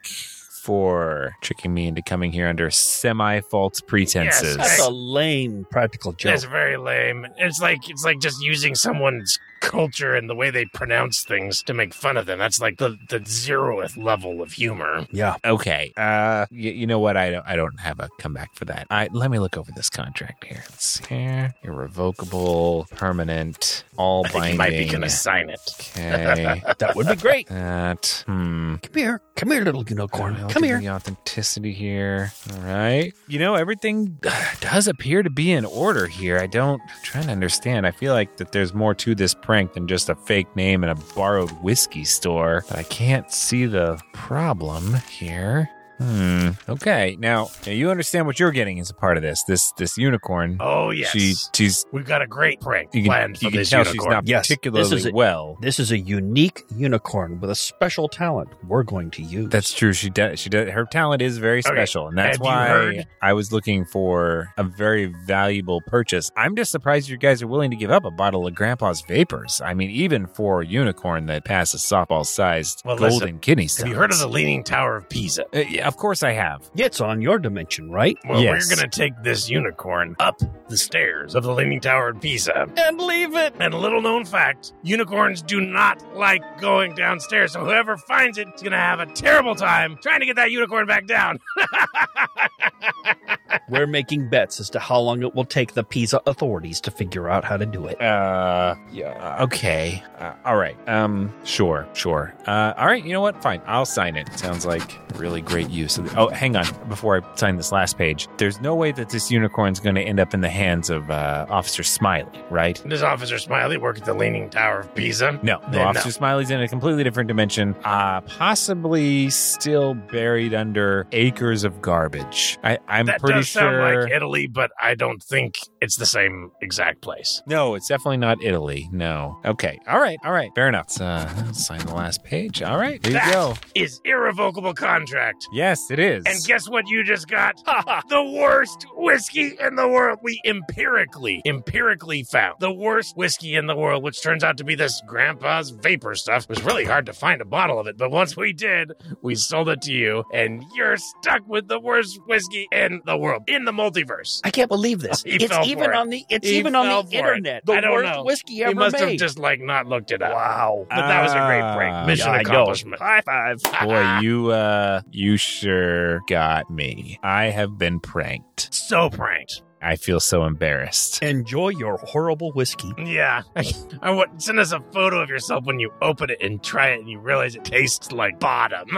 for 0.69 1.35
tricking 1.41 1.73
me 1.73 1.87
into 1.87 2.03
coming 2.03 2.31
here 2.31 2.47
under 2.47 2.71
semi 2.71 3.41
false 3.41 3.81
pretenses. 3.81 4.55
Yes, 4.59 4.77
That's 4.77 4.87
a 4.87 4.91
lame 4.91 5.67
practical 5.71 6.13
joke. 6.13 6.35
It's 6.35 6.45
very 6.45 6.77
lame. 6.77 7.27
It's 7.39 7.59
like 7.59 7.89
it's 7.89 8.05
like 8.05 8.19
just 8.19 8.43
using 8.43 8.75
someone's 8.75 9.39
culture 9.61 10.15
and 10.15 10.29
the 10.29 10.35
way 10.35 10.51
they 10.51 10.65
pronounce 10.67 11.23
things 11.23 11.63
to 11.65 11.75
make 11.75 11.93
fun 11.95 12.17
of 12.17 12.27
them. 12.27 12.39
That's 12.39 12.61
like 12.61 12.79
the 12.79 12.97
the 13.09 13.21
zeroth 13.21 13.97
level 14.03 14.43
of 14.43 14.53
humor. 14.53 15.07
Yeah. 15.11 15.37
Okay. 15.45 15.93
Uh, 15.97 16.47
y- 16.51 16.57
you 16.79 16.87
know 16.87 16.99
what? 16.99 17.17
I 17.17 17.31
don't. 17.31 17.45
I 17.47 17.57
don't 17.57 17.79
have 17.81 18.01
a 18.01 18.09
comeback 18.19 18.55
for 18.55 18.65
that. 18.67 18.87
I 18.91 19.09
let 19.13 19.31
me 19.31 19.39
look 19.39 19.57
over 19.57 19.71
this 19.73 19.91
contract 19.91 20.45
here. 20.45 20.63
Let's 20.71 20.85
see 20.87 21.05
here. 21.15 21.55
Irrevocable, 21.63 22.87
permanent, 22.93 23.85
all 23.97 24.25
I 24.27 24.29
think 24.29 24.35
binding. 24.41 24.53
you 24.53 24.59
might 24.59 24.71
be 24.87 24.93
gonna 24.93 25.09
sign 25.11 25.51
it. 25.51 25.61
Okay. 25.97 26.63
That 26.79 26.95
would 26.95 27.09
be 27.09 27.17
great. 27.17 27.49
that. 27.49 28.23
Hmm. 28.27 28.77
Come 28.77 28.93
here. 28.95 29.21
Come 29.37 29.51
here, 29.51 29.63
little 29.65 29.85
unicorn. 29.85 30.37
I'll 30.37 30.49
Come 30.49 30.63
here. 30.63 30.79
The 30.79 30.91
authenticity 30.91 31.73
here. 31.73 32.33
All 32.53 32.61
right. 32.61 33.13
You 33.27 33.39
know, 33.41 33.55
everything 33.57 34.19
does 34.61 34.87
appear 34.87 35.23
to 35.23 35.31
be 35.31 35.51
in 35.53 35.65
order 35.65 36.07
here. 36.07 36.39
I 36.39 36.47
don't. 36.47 36.81
I'm 36.81 37.03
trying 37.03 37.27
to 37.27 37.33
understand. 37.33 37.87
I 37.87 37.91
feel 37.91 38.13
like 38.13 38.37
that 38.37 38.53
there's 38.53 38.73
more 38.75 38.95
to 38.97 39.15
this 39.15 39.35
prank 39.49 39.73
than 39.73 39.89
just 39.89 40.11
a 40.11 40.15
fake 40.15 40.55
name 40.57 40.85
in 40.85 40.91
a 40.91 40.95
borrowed 41.17 41.51
whiskey 41.63 42.05
store. 42.05 42.67
But 42.69 42.81
I 42.81 42.83
can't 42.83 43.33
see 43.33 43.65
the 43.65 43.99
problem 44.13 44.93
here. 45.09 45.71
Hmm. 45.99 46.51
Okay. 46.69 47.17
Now, 47.19 47.49
now 47.67 47.73
you 47.73 47.91
understand 47.91 48.27
what 48.27 48.39
you're 48.39 48.53
getting 48.53 48.79
as 48.81 48.89
a 48.91 48.95
part 48.95 49.17
of 49.17 49.23
this. 49.23 49.43
This 49.45 49.73
this 49.73 49.99
unicorn. 49.99 50.57
Oh 50.61 50.91
yes. 50.91 51.11
She 51.11 51.35
she's 51.55 51.85
We've 51.93 52.07
got 52.07 52.23
a 52.23 52.27
great 52.27 52.61
prank 52.61 52.95
you 52.95 53.03
can, 53.03 53.09
planned 53.11 53.39
for 53.39 53.45
you 53.47 53.51
can 53.51 53.59
this 53.59 53.71
tell 53.71 53.81
unicorn. 53.85 53.99
she's 53.99 54.07
not 54.11 54.29
Yes, 54.29 54.41
this 54.49 54.57
particularly 54.57 54.97
is 54.97 55.07
a- 55.07 55.13
well. 55.13 55.57
This 55.61 55.79
is 55.81 55.91
a 55.91 55.99
unique 55.99 56.65
unicorn 56.77 57.41
with 57.41 57.51
a 57.51 57.55
special 57.55 58.09
talent 58.09 58.49
we're 58.67 58.85
going 58.85 59.11
to 59.13 59.23
use. 59.23 59.49
That's 59.51 59.73
true. 59.75 59.93
She 59.93 60.09
does. 60.11 60.39
She 60.39 60.49
does. 60.51 60.71
Her 60.71 60.85
talent 60.85 61.21
is 61.23 61.39
very 61.39 61.59
Okay. 61.61 61.69
special, 61.75 62.09
and 62.09 62.17
that's 62.17 62.37
Have 62.39 62.45
why 62.45 63.05
I 63.21 63.33
was 63.33 63.53
looking 63.53 63.85
for 63.85 64.53
a 64.57 64.63
very 64.65 65.07
valuable 65.27 65.81
purchase. 65.87 66.31
I'm 66.37 66.55
just 66.55 66.71
surprised 66.71 67.09
you 67.09 67.17
guys 67.17 67.43
are 67.43 67.49
willing 67.49 67.71
to 67.71 67.77
give 67.77 67.91
up 67.91 68.05
a 68.05 68.11
bottle 68.11 68.47
of 68.47 68.55
Grandpa's 68.55 69.03
Vapors. 69.09 69.61
I 69.65 69.75
mean, 69.75 69.91
even 69.91 70.27
for 70.29 70.63
a 70.63 70.67
unicorn 70.67 71.27
that 71.27 71.45
passes 71.45 71.83
softball-sized 71.83 72.83
Well, 72.85 72.97
golden 72.97 73.19
listen, 73.19 73.39
kidney 73.41 73.69
Have 73.79 73.89
you 73.89 73.95
heard 73.95 74.13
of 74.13 74.19
the 74.19 74.29
Leaning 74.29 74.63
Tower 74.65 74.97
of 74.97 75.09
Pisa? 75.09 75.45
Uh, 75.55 75.61
yeah, 75.69 75.88
of 75.89 75.97
course 75.97 76.23
I 76.23 76.33
have. 76.33 76.71
It's 76.77 77.01
on 77.01 77.21
your 77.21 77.39
dimension, 77.39 77.91
right? 77.91 78.17
Well, 78.29 78.41
Yes. 78.43 78.69
we're 78.71 78.77
going 78.77 78.89
to 78.91 78.97
take 78.97 79.15
this 79.25 79.51
unicorn 79.51 80.15
up 80.21 80.41
the 80.69 80.77
stairs 80.77 81.35
of 81.35 81.43
the 81.43 81.53
Leaning 81.53 81.81
Tower 81.81 82.11
of 82.11 82.21
Pisa. 82.21 82.69
And 82.77 83.01
leave 83.01 83.35
it. 83.35 83.55
And 83.59 83.75
a 83.75 83.79
little 83.79 84.01
known 84.03 84.25
fact 84.25 84.75
unicorns 84.83 85.43
do 85.43 85.61
not 85.61 86.01
like 86.17 86.43
going 86.61 86.95
downstairs. 86.95 87.53
So 87.53 87.65
whoever 87.65 87.97
finds 87.97 88.39
it 88.39 88.49
is 88.55 88.63
going 88.63 88.73
to 88.73 88.79
have 88.79 89.01
a 89.01 89.07
terrible 89.07 89.55
time 89.55 89.99
trying 90.03 90.21
to 90.21 90.27
get 90.27 90.37
that 90.37 90.51
unicorn 90.53 90.87
back 90.87 91.07
down. 91.07 91.41
We're 93.69 93.87
making 93.87 94.29
bets 94.29 94.61
as 94.61 94.71
to 94.71 94.79
how 94.79 94.99
long 95.01 95.23
it 95.23 95.35
will 95.35 95.45
take 95.45 95.75
the 95.75 95.85
Pisa 95.85 96.21
authorities 96.27 96.81
to 96.83 96.91
figure 96.91 97.29
out 97.29 97.45
how 97.45 97.57
to 97.57 97.67
do 97.67 97.87
it. 97.87 98.01
Uh, 98.01 98.75
yeah. 98.93 99.43
Okay. 99.43 100.03
Uh, 100.19 100.33
all 100.45 100.57
right. 100.57 100.77
Um, 100.89 101.33
sure, 101.45 101.87
sure. 101.95 102.35
Uh, 102.47 102.75
all 102.77 102.87
right. 102.87 103.05
You 103.05 103.13
know 103.13 103.21
what? 103.21 103.43
Fine. 103.43 103.63
I'll 103.67 103.87
sign 103.87 104.17
it. 104.17 104.29
Sounds 104.39 104.67
like 104.67 104.99
really 105.17 105.41
great 105.41 105.71
use 105.71 105.99
of 105.99 106.11
the. 106.11 106.19
Oh, 106.19 106.29
hang 106.29 106.57
on. 106.57 106.67
Before 106.89 107.21
I 107.21 107.37
sign 107.37 107.57
this 107.57 107.73
last 107.73 107.99
page, 107.99 108.29
there's 108.39 108.61
no 108.61 108.75
way 108.75 108.93
that 108.93 109.11
this 109.11 109.31
unicorn's 109.31 109.81
going 109.81 109.95
to 109.95 110.03
end 110.03 110.21
up 110.21 110.35
in 110.35 110.41
the 110.41 110.49
hands 110.49 110.91
of 110.91 111.11
uh, 111.11 111.47
Officer 111.49 111.83
Smiley, 111.83 112.43
right? 112.51 112.83
Does 112.89 113.03
Officer 113.03 113.39
Smiley 113.39 113.77
work 113.77 113.99
at 113.99 114.05
the 114.05 114.15
Leaning 114.15 114.51
Tower 114.51 114.81
of 114.81 114.95
Pisa? 114.95 115.39
No, 115.43 115.59
no. 115.59 115.61
Then 115.71 115.73
no. 115.73 115.85
Officer 115.89 116.13
Smiley's 116.13 116.51
in 116.51 116.61
a 116.61 116.69
completely 116.69 117.05
different 117.05 117.29
dimension. 117.29 117.75
Uh, 117.85 118.21
possibly 118.23 119.31
still 119.31 119.95
buried 119.95 120.55
under 120.55 121.07
acres 121.13 121.65
of 121.65 121.81
garbage. 121.81 122.59
I, 122.63 122.79
I'm 122.89 123.07
that 123.07 123.21
pretty 123.21 123.38
does 123.39 123.49
sure. 123.49 123.63
sound 123.63 124.03
like 124.03 124.11
Italy, 124.11 124.47
but 124.47 124.71
I 124.81 124.95
don't 124.95 125.23
think 125.23 125.59
it's 125.81 125.97
the 125.97 126.07
same 126.07 126.51
exact 126.61 127.01
place. 127.01 127.43
No, 127.47 127.75
it's 127.75 127.89
definitely 127.89 128.19
not 128.19 128.43
Italy. 128.43 128.89
No. 128.93 129.39
Okay. 129.45 129.79
All 129.89 130.01
right. 130.01 130.19
All 130.25 130.33
right. 130.33 130.51
Fair 130.55 130.69
enough. 130.69 130.87
Let's, 130.89 131.01
uh, 131.01 131.53
sign 131.53 131.81
the 131.81 131.95
last 131.95 132.25
page. 132.25 132.63
All 132.63 132.79
right. 132.79 133.03
There 133.03 133.13
you 133.13 133.33
go. 133.33 133.55
is 133.75 134.01
irrevocable 134.05 134.75
contract. 134.75 135.47
Yes, 135.53 135.91
it 135.91 135.99
is. 135.99 136.25
And 136.27 136.43
guess 136.45 136.69
what 136.69 136.89
you 136.89 137.05
just 137.05 137.29
got? 137.29 137.57
the 138.09 138.23
worst 138.23 138.87
whiskey 138.95 139.57
in 139.61 139.77
the 139.77 139.89
world. 139.89 140.19
We 140.23 140.41
empirically, 140.45 141.43
empirically 141.47 142.25
found 142.25 142.57
the 142.61 142.73
worst 142.73 143.17
whiskey 143.17 143.55
in 143.55 143.67
the 143.67 143.77
world, 143.77 144.03
which 144.03 144.23
turns 144.23 144.45
out 144.45 144.57
to 144.59 144.65
be 144.65 144.75
this 144.75 145.01
grandpa's 145.07 145.71
vapor 145.71 146.15
stuff. 146.15 146.45
It 146.45 146.51
was 146.51 146.63
really 146.63 146.85
hard 146.85 147.07
to 147.07 147.13
find 147.13 147.41
a 147.41 147.45
bottle 147.45 147.79
of 147.79 147.87
it, 147.87 147.97
but 147.97 148.11
once 148.11 148.37
we 148.37 148.53
did, 148.53 148.93
we 149.23 149.35
sold 149.35 149.69
it 149.69 149.83
to 149.83 149.93
you, 149.93 150.25
and 150.33 150.65
you're 150.75 150.97
stuck 150.97 151.47
with 151.47 151.69
the 151.69 151.81
worst 151.81 152.19
whiskey 152.27 152.69
in 152.73 153.01
the 153.07 153.17
world, 153.17 153.28
in 153.47 153.65
the 153.65 153.73
multiverse. 153.73 154.41
I 154.45 154.51
can't 154.51 154.69
believe 154.69 155.01
this. 155.01 155.23
He 155.29 155.37
it's 155.37 155.47
fell 155.49 155.63
for 155.65 155.69
even 155.71 155.91
it. 155.91 155.97
on 155.97 156.09
the 156.11 156.25
it's 156.29 156.49
He 156.49 156.59
even 156.59 156.75
on 156.75 156.87
the 156.87 157.03
for 157.11 157.17
it. 157.17 157.19
internet. 157.19 157.67
The 157.67 157.73
I 157.75 157.81
don't 157.81 157.93
worst 157.93 158.15
know. 158.15 158.25
whiskey 158.25 158.63
ever 158.63 158.71
He 158.71 158.75
must 158.75 158.97
have 158.99 159.17
just 159.17 159.39
like 159.39 159.61
not 159.61 159.87
looked 159.87 160.11
it 160.11 160.23
up. 160.23 160.33
wow. 160.33 160.87
But 160.89 161.09
that 161.09 161.23
was 161.23 161.33
a 161.33 161.41
great 161.47 161.63
Ah, 161.63 161.75
prank. 161.77 162.07
Mission 162.07 162.33
Yeah, 162.33 162.41
accomplishment. 162.41 163.01
High 163.01 163.21
five. 163.23 163.63
Boy, 163.85 164.21
you 164.23 164.51
uh 164.51 165.03
you 165.11 165.37
sure 165.37 166.21
got 166.29 166.71
me. 166.71 167.19
I 167.23 167.47
have 167.47 167.79
been 167.79 168.01
pranked. 168.01 168.73
So 168.75 169.11
pranked. 169.11 169.63
I 169.81 169.97
feel 169.97 170.21
so 170.21 170.45
embarrassed. 170.45 171.23
Enjoy 171.23 171.69
your 171.71 171.99
horrible 171.99 172.53
whiskey. 172.53 172.93
Yeah. 172.99 173.43
I 174.03 174.11
want 174.11 174.43
send 174.43 174.59
us 174.59 174.73
a 174.73 174.81
photo 174.93 175.21
of 175.21 175.29
yourself 175.29 175.65
when 175.65 175.79
you 175.79 175.93
open 176.03 176.31
it 176.31 176.39
and 176.43 176.63
try 176.63 176.89
it 176.89 177.01
and 177.01 177.09
you 177.09 177.19
realize 177.19 177.55
it 177.55 177.65
tastes 177.65 178.13
like 178.13 178.41
bottom. 178.41 178.89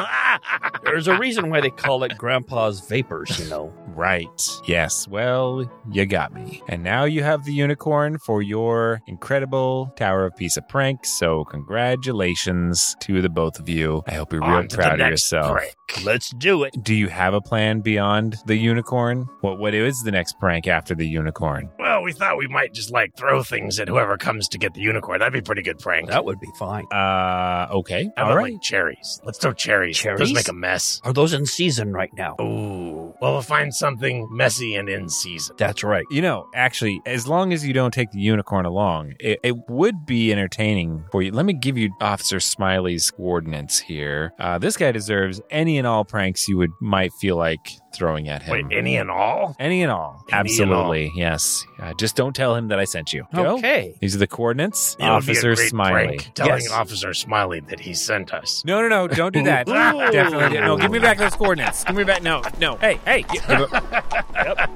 There's 0.85 1.09
a 1.09 1.19
reason 1.19 1.51
why 1.51 1.61
they 1.61 1.71
call 1.71 2.05
it 2.05 2.17
Grandpa's 2.17 2.81
Vapors, 2.89 3.39
you 3.39 3.49
know. 3.51 3.73
Right. 3.89 4.29
Yes. 4.67 5.07
Well, 5.07 5.71
you 5.91 6.07
got 6.07 6.33
me. 6.33 6.63
And 6.69 6.83
now 6.83 7.05
you 7.05 7.23
have 7.23 7.45
the 7.45 7.53
unicorn 7.53 8.19
for 8.19 8.41
your 8.43 9.01
incredible 9.07 9.93
Tower 9.97 10.27
of 10.27 10.37
Pisa 10.37 10.63
prank. 10.63 11.05
So 11.05 11.45
congratulations 11.45 12.97
to 13.01 13.21
the 13.21 13.29
both 13.29 13.59
of 13.59 13.69
you. 13.69 14.03
I 14.07 14.15
hope 14.15 14.33
you're 14.33 14.43
real 14.43 14.51
On 14.51 14.69
to 14.69 14.77
the 14.77 14.83
proud 14.83 14.93
of 14.95 14.99
next 15.01 15.11
yourself. 15.33 15.57
prank. 15.57 15.75
Let's 16.05 16.31
do 16.31 16.63
it. 16.65 16.75
Do 16.83 16.95
you 16.95 17.09
have 17.09 17.35
a 17.35 17.41
plan 17.41 17.81
beyond 17.81 18.37
the 18.47 18.57
unicorn? 18.57 19.29
What 19.41 19.59
what 19.59 19.75
is 19.75 20.01
the 20.03 20.13
next 20.13 20.39
prank 20.39 20.67
after 20.71 20.95
the 20.95 21.07
unicorn? 21.07 21.69
Well, 21.79 22.03
we 22.03 22.13
thought 22.13 22.39
we 22.39 22.47
might 22.49 22.73
just 22.73 22.91
like 22.91 23.17
throw 23.17 23.43
things 23.43 23.79
at 23.79 23.89
whoever 23.89 24.17
comes 24.17 24.49
to 24.49 24.59
get 24.59 24.75
the 24.75 24.81
unicorn. 24.81 25.19
That'd 25.19 25.33
be 25.33 25.41
a 25.41 25.43
pretty 25.43 25.63
good 25.63 25.79
prank. 25.79 26.09
That 26.09 26.25
would 26.25 26.41
be 26.41 26.51
fine. 26.59 26.87
Uh 26.93 27.69
okay. 27.73 28.11
How 28.17 28.25
All 28.25 28.31
about 28.31 28.37
right. 28.39 28.53
like 28.53 28.63
cherries? 28.63 29.21
Let's 29.25 29.39
throw 29.39 29.53
cherries. 29.53 29.99
Cherries? 29.99 30.21
Those 30.21 30.33
make 30.33 30.49
a 30.49 30.53
mess. 30.53 31.01
Are 31.05 31.13
those 31.13 31.33
in 31.35 31.47
season 31.47 31.93
right 31.93 32.11
now? 32.15 32.37
Ooh. 32.41 33.15
Well, 33.21 33.33
we'll 33.33 33.43
find 33.43 33.75
something 33.75 34.29
messy 34.31 34.77
and 34.77 34.89
in 34.89 35.09
season. 35.09 35.57
That's 35.59 35.85
right. 35.85 36.05
You 36.11 36.23
know, 36.23 36.49
actually, 36.55 37.03
as 37.05 37.27
long 37.29 37.53
as 37.53 37.67
you 37.67 37.73
don't 37.73 37.93
take 37.93 38.11
the 38.13 38.21
unicorn 38.21 38.65
along, 38.65 39.15
it, 39.21 39.41
it 39.43 39.69
would 39.69 40.07
be 40.07 40.33
entertaining 40.33 41.05
for 41.11 41.21
you. 41.23 41.33
Let 41.33 41.45
me 41.45 41.53
give 41.53 41.77
you 41.77 41.91
Officer 42.01 42.41
Smiley's 42.41 43.11
coordinates 43.11 43.79
here. 43.79 44.33
Uh, 44.39 44.59
this 44.59 44.77
guy 44.77 44.93
deserves 44.93 45.41
any 45.51 45.77
and 45.79 45.87
all 45.87 46.05
pranks 46.05 46.49
you 46.49 46.57
would 46.57 46.71
might 46.81 47.13
feel 47.21 47.37
like 47.37 47.71
throwing 47.93 48.29
at 48.29 48.43
him. 48.43 48.53
Wait, 48.53 48.77
any 48.77 48.97
and 48.97 49.11
all? 49.11 49.57
Any 49.59 49.83
and 49.83 49.91
all. 49.91 50.25
Any 50.33 50.39
and 50.39 50.41
Absolutely. 50.41 51.13
Yes. 51.15 51.65
Uh, 51.79 51.93
just 51.95 52.17
don't 52.17 52.35
tell 52.35 52.55
him 52.55 52.69
that 52.69 52.79
I 52.79 52.85
sent 52.85 53.13
you. 53.13 53.27
Go. 53.35 53.57
Okay. 53.59 53.95
These 54.01 54.15
are 54.15 54.19
the 54.19 54.27
coordinates. 54.27 54.95
It 54.99 55.03
would 55.03 55.07
be 55.07 55.07
a 55.07 55.13
Officer 55.13 55.55
great 55.55 55.69
Smiley. 55.69 55.93
prank 56.19 56.35
telling 56.35 56.53
Yes. 56.63 56.71
Officer 56.71 57.15
Smiley 57.15 57.61
that 57.61 57.81
he 57.81 57.95
sent 57.95 58.33
us. 58.33 58.65
No, 58.65 58.81
no, 58.83 58.89
no! 58.89 59.09
Don't 59.09 59.33
do 59.33 59.43
that. 59.45 59.69
Ooh. 59.69 59.73
Definitely, 60.13 60.59
no. 60.61 60.77
Give 60.77 60.91
me 60.91 60.99
back 60.99 61.19
those 61.19 61.35
coordinates. 61.35 61.85
Give 61.85 61.97
me 61.97 62.05
back. 62.05 62.23
No, 62.23 62.43
no. 62.59 62.77
Hey, 62.77 62.99
hey. 63.05 63.25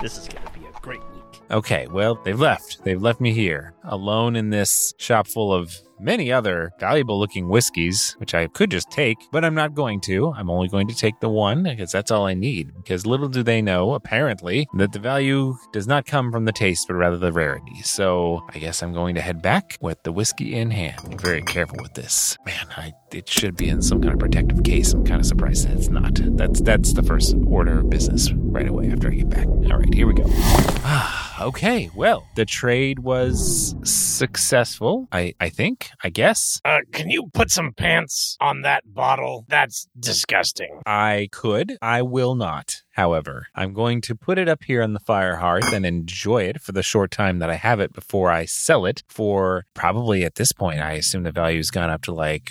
This 0.00 0.18
is 0.18 0.28
going 0.28 0.44
to 0.46 0.52
be 0.58 0.66
a 0.66 0.80
great 0.80 1.00
week. 1.14 1.40
Okay, 1.50 1.86
well, 1.90 2.16
they've 2.22 2.38
left. 2.38 2.84
They've 2.84 3.00
left 3.00 3.20
me 3.20 3.32
here, 3.32 3.72
alone 3.84 4.36
in 4.36 4.50
this 4.50 4.92
shop 4.98 5.26
full 5.26 5.52
of 5.52 5.74
many 5.98 6.32
other 6.32 6.72
valuable 6.78 7.18
looking 7.18 7.48
whiskeys, 7.48 8.14
which 8.18 8.34
I 8.34 8.46
could 8.48 8.70
just 8.70 8.90
take, 8.90 9.18
but 9.32 9.44
I'm 9.44 9.54
not 9.54 9.74
going 9.74 10.00
to. 10.02 10.32
I'm 10.36 10.50
only 10.50 10.68
going 10.68 10.88
to 10.88 10.94
take 10.94 11.20
the 11.20 11.28
one 11.28 11.62
because 11.64 11.92
that's 11.92 12.10
all 12.10 12.26
I 12.26 12.34
need. 12.34 12.74
Because 12.76 13.06
little 13.06 13.28
do 13.28 13.42
they 13.42 13.62
know, 13.62 13.94
apparently, 13.94 14.68
that 14.74 14.92
the 14.92 14.98
value 14.98 15.56
does 15.72 15.86
not 15.86 16.06
come 16.06 16.30
from 16.32 16.44
the 16.44 16.52
taste, 16.52 16.86
but 16.88 16.94
rather 16.94 17.16
the 17.18 17.32
rarity. 17.32 17.82
So 17.82 18.42
I 18.54 18.58
guess 18.58 18.82
I'm 18.82 18.92
going 18.92 19.14
to 19.14 19.20
head 19.20 19.42
back 19.42 19.76
with 19.80 20.02
the 20.02 20.12
whiskey 20.12 20.54
in 20.54 20.70
hand. 20.70 21.10
Be 21.10 21.16
very 21.16 21.42
careful 21.42 21.78
with 21.80 21.94
this. 21.94 22.36
Man, 22.44 22.66
I 22.76 22.92
it 23.12 23.28
should 23.28 23.56
be 23.56 23.68
in 23.68 23.82
some 23.82 24.00
kind 24.00 24.12
of 24.12 24.18
protective 24.18 24.62
case. 24.64 24.92
I'm 24.92 25.04
kind 25.04 25.20
of 25.20 25.26
surprised 25.26 25.66
that 25.66 25.76
it's 25.76 25.88
not. 25.88 26.14
That's 26.36 26.60
that's 26.60 26.92
the 26.92 27.02
first 27.02 27.34
order 27.46 27.80
of 27.80 27.90
business 27.90 28.32
right 28.32 28.68
away 28.68 28.90
after 28.90 29.08
I 29.10 29.14
get 29.14 29.30
back. 29.30 29.46
All 29.46 29.78
right, 29.78 29.94
here 29.94 30.06
we 30.06 30.14
go. 30.14 30.24
Ah, 30.26 31.25
okay. 31.40 31.90
Well, 31.94 32.26
the 32.34 32.44
trade 32.44 33.00
was 33.00 33.74
successful. 33.84 35.08
I 35.12 35.34
I 35.40 35.48
think. 35.48 35.90
I 36.02 36.10
guess. 36.10 36.60
Uh, 36.64 36.80
can 36.92 37.10
you 37.10 37.28
put 37.32 37.50
some 37.50 37.72
pants 37.72 38.36
on 38.40 38.62
that 38.62 38.82
bottle? 38.86 39.44
That's 39.48 39.88
disgusting. 39.98 40.80
I 40.86 41.28
could. 41.32 41.76
I 41.80 42.02
will 42.02 42.34
not. 42.34 42.82
However, 42.92 43.48
I'm 43.54 43.72
going 43.72 44.00
to 44.02 44.14
put 44.14 44.38
it 44.38 44.48
up 44.48 44.64
here 44.64 44.82
on 44.82 44.94
the 44.94 45.00
fire 45.00 45.36
hearth 45.36 45.72
and 45.72 45.84
enjoy 45.84 46.44
it 46.44 46.60
for 46.60 46.72
the 46.72 46.82
short 46.82 47.10
time 47.10 47.38
that 47.40 47.50
I 47.50 47.56
have 47.56 47.80
it 47.80 47.92
before 47.92 48.30
I 48.30 48.46
sell 48.46 48.86
it 48.86 49.02
for 49.08 49.64
probably 49.74 50.24
at 50.24 50.36
this 50.36 50.52
point, 50.52 50.80
I 50.80 50.92
assume 50.92 51.24
the 51.24 51.32
value's 51.32 51.70
gone 51.70 51.90
up 51.90 52.02
to 52.02 52.14
like 52.14 52.50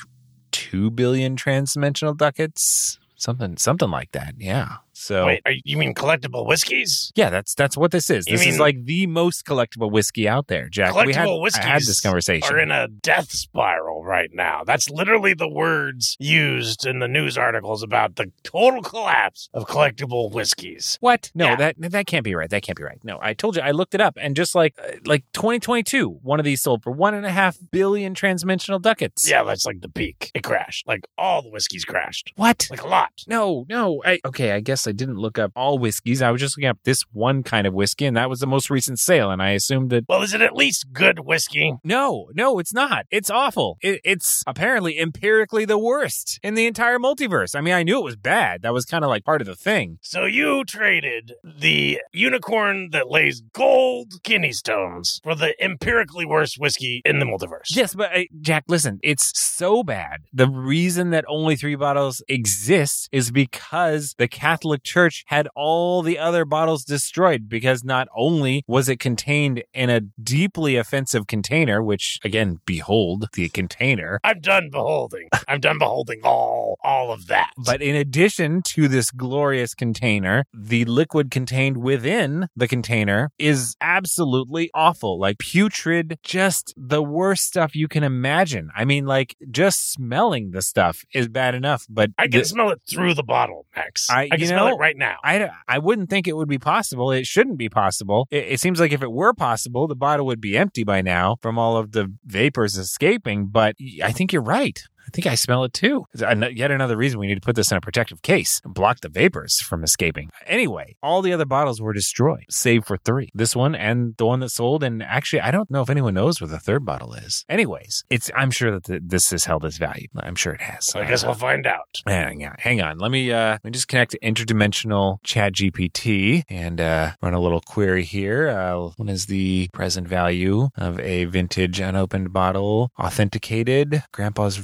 2 0.52 0.92
billion 0.92 1.36
transdimensional 1.36 2.16
ducats. 2.16 3.00
Something 3.16 3.58
something 3.58 3.90
like 3.90 4.12
that. 4.12 4.36
Yeah. 4.38 4.78
So 4.98 5.26
Wait, 5.26 5.42
are, 5.46 5.52
you 5.64 5.78
mean 5.78 5.94
collectible 5.94 6.48
whiskeys? 6.48 7.12
yeah, 7.16 7.30
that's 7.30 7.54
that's 7.54 7.76
what 7.76 7.92
this 7.92 8.10
is. 8.10 8.28
You 8.28 8.38
This 8.38 8.48
is 8.48 8.60
like 8.60 8.86
the 8.86 9.08
most 9.08 9.46
collectible 9.46 9.92
whiskey 9.92 10.28
out 10.28 10.48
there, 10.48 10.70
Jack. 10.70 10.96
we 11.06 11.14
had, 11.14 11.28
whiskeys 11.28 11.66
I 11.66 11.68
had 11.68 11.82
this 11.82 12.00
conversation. 12.00 12.54
are 12.54 12.58
in 12.58 12.72
a 12.72 12.88
death 12.88 13.32
spiral 13.32 14.04
right 14.06 14.30
now. 14.34 14.64
That's 14.66 14.90
literally 14.90 15.34
the 15.34 15.50
words 15.50 16.16
used 16.20 16.86
in 16.86 17.00
the 17.00 17.08
news 17.10 17.38
articles 17.38 17.84
about 17.84 18.16
the 18.16 18.32
total 18.44 18.82
collapse 18.82 19.50
of 19.54 19.66
collectible 19.68 20.32
whiskeys. 20.32 20.98
What? 21.02 21.30
No, 21.36 21.46
Yeah. 21.50 21.56
that 21.58 21.76
that 21.92 22.08
can't 22.08 22.24
be 22.24 22.34
right. 22.34 22.50
That 22.50 22.62
can't 22.64 22.78
be 22.78 22.84
right. 22.84 23.00
No, 23.04 23.20
I 23.22 23.34
told 23.34 23.58
you. 23.58 23.62
I 23.62 23.72
looked 23.72 23.94
it 23.96 24.02
up, 24.02 24.18
and 24.20 24.36
just 24.36 24.56
like 24.56 24.76
uh, 24.82 24.94
like 25.06 25.26
2022, 25.34 26.20
one 26.24 26.40
of 26.40 26.46
these 26.46 26.62
sold 26.62 26.84
for 26.84 26.92
one 26.92 27.14
and 27.14 27.26
a 27.26 27.32
half 27.32 27.58
billion 27.72 28.14
transdimensional 28.14 28.82
ducats. 28.82 29.30
Yeah, 29.30 29.44
that's 29.44 29.66
like 29.66 29.82
the 29.82 29.90
peak. 29.90 30.32
It 30.34 30.44
crashed. 30.44 30.88
Like 30.88 31.06
all 31.18 31.42
the 31.42 31.50
whiskeys 31.50 31.84
crashed. 31.86 32.32
What? 32.38 32.68
Like 32.72 32.82
a 32.84 32.88
lot. 32.88 33.12
No, 33.28 33.66
no. 33.70 34.02
I, 34.06 34.20
okay, 34.26 34.52
I 34.52 34.60
guess 34.62 34.85
I 34.88 34.92
didn't 34.92 35.18
look 35.18 35.38
up 35.38 35.52
all 35.56 35.78
whiskeys. 35.78 36.22
I 36.22 36.32
was 36.32 36.42
just 36.42 36.58
looking 36.58 36.70
up 36.70 36.80
this 36.84 37.04
one 37.12 37.44
kind 37.44 37.68
of 37.68 37.74
whiskey, 37.74 38.06
and 38.06 38.18
that 38.18 38.30
was 38.30 38.40
the 38.40 38.48
most 38.48 38.70
recent 38.70 39.00
sale. 39.00 39.32
And 39.32 39.42
I 39.42 39.52
assumed 39.52 39.90
that. 39.92 40.06
Well, 40.08 40.22
is 40.22 40.34
it 40.34 40.42
at 40.42 40.56
least 40.56 40.94
good 40.94 41.20
whiskey? 41.20 41.74
No, 41.84 42.30
no, 42.34 42.60
it's 42.60 42.74
not. 42.74 43.06
It's 43.12 43.30
awful. 43.30 43.78
It, 43.82 44.02
it's 44.04 44.44
apparently 44.48 45.00
empirically 45.00 45.66
the 45.66 45.78
worst 45.78 46.40
in 46.44 46.56
the 46.56 46.66
entire 46.66 47.00
multiverse. 47.00 47.56
I 47.56 47.62
mean, 47.62 47.74
I 47.74 47.84
knew 47.84 48.00
it 48.00 48.04
was 48.04 48.16
bad. 48.16 48.62
That 48.62 48.74
was 48.74 48.86
kind 48.86 49.04
of 49.04 49.10
like 49.10 49.24
part 49.26 49.42
of 49.42 49.48
the 49.48 49.56
thing. 49.56 50.00
So 50.02 50.26
you 50.26 50.64
traded 50.66 51.34
the 51.44 52.00
unicorn 52.14 52.90
that 52.92 53.10
lays 53.10 53.42
gold 53.54 54.14
kidney 54.24 54.52
stones 54.52 55.20
for 55.24 55.36
the 55.36 55.54
empirically 55.64 56.26
worst 56.26 56.58
whiskey 56.60 57.02
in 57.06 57.20
the 57.20 57.26
multiverse. 57.26 57.76
Yes, 57.76 57.96
but 57.96 58.16
uh, 58.16 58.22
Jack, 58.42 58.66
listen, 58.68 59.00
it's 59.04 59.38
so 59.40 59.84
bad. 59.84 60.22
The 60.34 60.48
reason 60.48 61.12
that 61.12 61.26
only 61.28 61.56
three 61.56 61.76
bottles 61.76 62.24
exist 62.28 63.10
is 63.12 63.32
because 63.32 64.16
the 64.18 64.28
Catholic 64.28 64.75
Church 64.78 65.24
had 65.28 65.48
all 65.56 66.02
the 66.02 66.18
other 66.20 66.46
bottles 66.46 66.84
destroyed 66.84 67.48
because 67.50 67.84
not 67.84 68.08
only 68.16 68.64
was 68.68 68.90
it 68.90 69.00
contained 69.00 69.64
in 69.74 69.90
a 69.90 70.02
deeply 70.02 70.76
offensive 70.76 71.28
container, 71.28 71.82
which 71.84 72.20
again, 72.24 72.60
behold 72.66 73.28
the 73.34 73.50
container. 73.50 74.20
I'm 74.24 74.40
done 74.40 74.70
beholding. 74.72 75.30
I'm 75.48 75.60
done 75.60 75.78
beholding 75.80 76.22
all 76.24 76.78
all 76.84 77.12
of 77.12 77.28
that. 77.28 77.52
But 77.58 77.82
in 77.82 77.96
addition 77.96 78.62
to 78.64 78.88
this 78.88 79.12
glorious 79.12 79.74
container, 79.74 80.46
the 80.54 80.86
liquid 80.86 81.32
contained 81.32 81.78
within 81.78 82.48
the 82.56 82.68
container 82.68 83.32
is 83.40 83.76
absolutely 83.82 84.70
awful. 84.74 85.20
Like 85.20 85.38
putrid, 85.40 86.18
just 86.24 86.74
the 86.78 87.02
worst 87.02 87.44
stuff 87.46 87.76
you 87.76 87.88
can 87.88 88.04
imagine. 88.04 88.70
I 88.76 88.86
mean, 88.86 89.06
like 89.06 89.36
just 89.52 89.92
smelling 89.92 90.52
the 90.52 90.62
stuff 90.62 91.04
is 91.14 91.28
bad 91.28 91.56
enough, 91.56 91.86
but 91.90 92.12
I 92.18 92.28
can 92.28 92.40
the- 92.42 92.46
smell 92.46 92.70
it 92.72 92.82
through 92.90 93.14
the 93.16 93.24
bottle, 93.24 93.66
Max. 93.76 94.10
I- 94.10 94.30
can 94.30 94.40
you 94.40 94.48
smell 94.48 94.65
it 94.74 94.80
right 94.80 94.98
now. 94.98 95.18
I, 95.24 95.50
I 95.68 95.80
wouldn't 95.80 96.10
think 96.10 96.28
it 96.28 96.36
would 96.36 96.50
be 96.50 96.58
possible. 96.58 97.12
It 97.12 97.26
shouldn't 97.26 97.58
be 97.58 97.70
possible. 97.70 98.28
It, 98.32 98.46
it 98.46 98.60
seems 98.60 98.80
like 98.80 98.92
if 98.92 99.04
it 99.04 99.12
were 99.12 99.34
possible, 99.34 99.88
the 99.88 99.96
bottle 99.96 100.26
would 100.26 100.42
be 100.42 100.58
empty 100.58 100.84
by 100.84 101.02
now 101.02 101.38
from 101.42 101.58
all 101.58 101.78
of 101.78 101.92
the 101.92 102.12
vapors 102.26 102.78
escaping. 102.78 103.48
But 103.48 103.76
I 104.04 104.12
think 104.12 104.34
you're 104.34 104.42
right. 104.42 104.82
I 105.06 105.10
think 105.14 105.28
I 105.28 105.36
smell 105.36 105.64
it 105.64 105.74
too. 105.74 106.06
Yet 106.14 106.72
another 106.72 106.98
reason 106.98 107.20
we 107.20 107.28
need 107.28 107.36
to 107.36 107.42
put 107.42 107.56
this 107.56 107.72
in 107.72 107.78
a 107.78 107.82
protective 107.82 108.22
case 108.22 108.62
and 108.64 108.74
block 108.74 109.02
the 109.02 109.10
vapors 109.10 109.60
from 109.62 109.84
escaping. 109.84 110.30
Anyway, 110.46 110.96
all 111.04 111.22
the 111.22 111.32
other 111.34 111.46
bottles 111.46 111.82
were 111.82 111.94
destroyed, 111.94 112.46
save 112.50 112.86
for 112.86 112.98
three. 112.98 113.30
This 113.34 113.56
one 113.56 113.76
and 113.76 114.16
the 114.18 114.26
one 114.26 114.40
that 114.42 114.50
sold. 114.50 114.84
And 114.84 115.02
actually, 115.04 115.42
I 115.42 115.52
don't 115.52 115.70
know 115.72 115.82
if 115.82 115.90
anyone 115.90 116.14
knows 116.16 116.42
where 116.42 116.48
the 116.48 116.60
third 116.60 116.86
bottle 116.86 117.14
is. 117.14 117.46
Anyways, 117.50 118.04
it's 118.10 118.30
I'm 118.36 118.52
sure 118.52 118.72
that 118.72 118.86
the, 118.86 119.00
this 119.04 119.30
has 119.32 119.46
held 119.46 119.64
its 119.66 119.78
value. 119.78 120.08
I'm 120.18 120.36
sure 120.36 120.54
it 120.54 120.62
has. 120.62 120.94
I 120.96 121.06
guess 121.08 121.24
Uh, 121.24 121.28
we'll 121.28 121.36
find 121.36 121.66
out. 121.68 122.02
Hang 122.06 122.46
on, 122.46 122.56
hang 122.60 122.82
on. 122.82 122.98
Let 122.98 123.12
me 123.12 123.32
uh 123.32 123.52
let 123.52 123.64
me 123.66 123.72
just 123.72 123.88
connect 123.88 124.12
to 124.12 124.20
interdimensional 124.20 125.20
ChatGPT 125.24 126.44
and 126.50 126.80
uh 126.82 127.12
run 127.22 127.34
a 127.34 127.40
little 127.40 127.62
query 127.62 128.04
here. 128.04 128.50
Uh 128.50 128.90
what 128.98 129.10
is 129.10 129.28
the 129.28 129.70
present 129.74 130.08
value 130.08 130.70
of 130.78 131.00
a 131.00 131.26
vintage 131.26 131.80
unopened 131.80 132.34
bottle 132.34 132.92
authenticated 133.00 134.04
grandpa's 134.12 134.58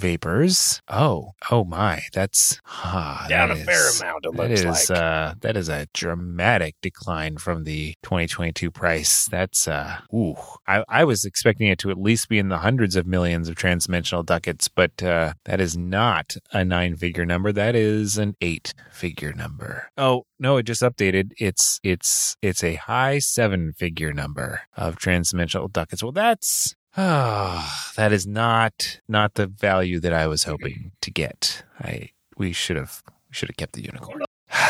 Oh, 0.88 1.32
oh 1.50 1.64
my. 1.64 2.04
That's 2.14 2.60
ah, 2.68 3.26
down 3.30 3.50
that 3.50 3.58
a 3.58 3.62
is, 3.62 3.66
fair 3.66 4.08
amount. 4.10 4.26
It 4.26 4.34
looks 4.34 4.62
is, 4.62 4.90
like 4.90 5.00
uh, 5.00 5.36
that 5.42 5.58
is 5.58 5.70
a 5.70 5.88
dramatic 5.94 6.76
decline 6.82 7.38
from 7.38 7.64
the 7.64 7.96
2022 8.04 8.72
price. 8.72 9.28
That's 9.28 9.68
uh 9.68 9.98
ooh. 10.14 10.36
I, 10.68 10.84
I 10.88 11.04
was 11.04 11.26
expecting 11.26 11.68
it 11.68 11.80
to 11.80 11.92
at 11.92 11.98
least 11.98 12.30
be 12.30 12.40
in 12.40 12.50
the 12.50 12.60
hundreds 12.60 12.96
of 12.96 13.06
millions 13.06 13.50
of 13.50 13.56
transdimensional 13.56 14.26
ducats, 14.26 14.68
but 14.68 15.02
uh 15.04 15.34
that 15.46 15.60
is 15.60 15.78
not 15.78 16.36
a 16.52 16.64
nine 16.64 16.96
figure 16.96 17.26
number. 17.26 17.52
That 17.52 17.76
is 17.76 18.18
an 18.18 18.36
eight 18.42 18.74
figure 18.92 19.34
number. 19.34 19.90
Oh, 19.98 20.26
no, 20.40 20.58
it 20.58 20.64
just 20.64 20.82
updated. 20.82 21.32
It's 21.38 21.80
it's 21.84 22.36
it's 22.42 22.64
a 22.64 22.76
high 22.76 23.20
seven 23.20 23.74
figure 23.74 24.14
number 24.14 24.62
of 24.76 24.98
transdimensional 24.98 25.72
ducats. 25.72 26.04
Well, 26.04 26.12
that's 26.12 26.76
Ah, 26.98 27.92
that 27.96 28.12
is 28.12 28.28
not 28.28 29.00
not 29.08 29.36
the 29.36 29.48
value 29.48 30.00
that 30.00 30.14
I 30.14 30.28
was 30.28 30.44
hoping 30.44 30.92
to 31.02 31.12
get. 31.12 31.64
I 31.80 32.10
we 32.38 32.52
should 32.52 32.78
have 32.78 33.02
we 33.08 33.34
should 33.34 33.50
have 33.50 33.58
kept 33.58 33.74
the 33.74 33.84
unicorn. 33.84 34.24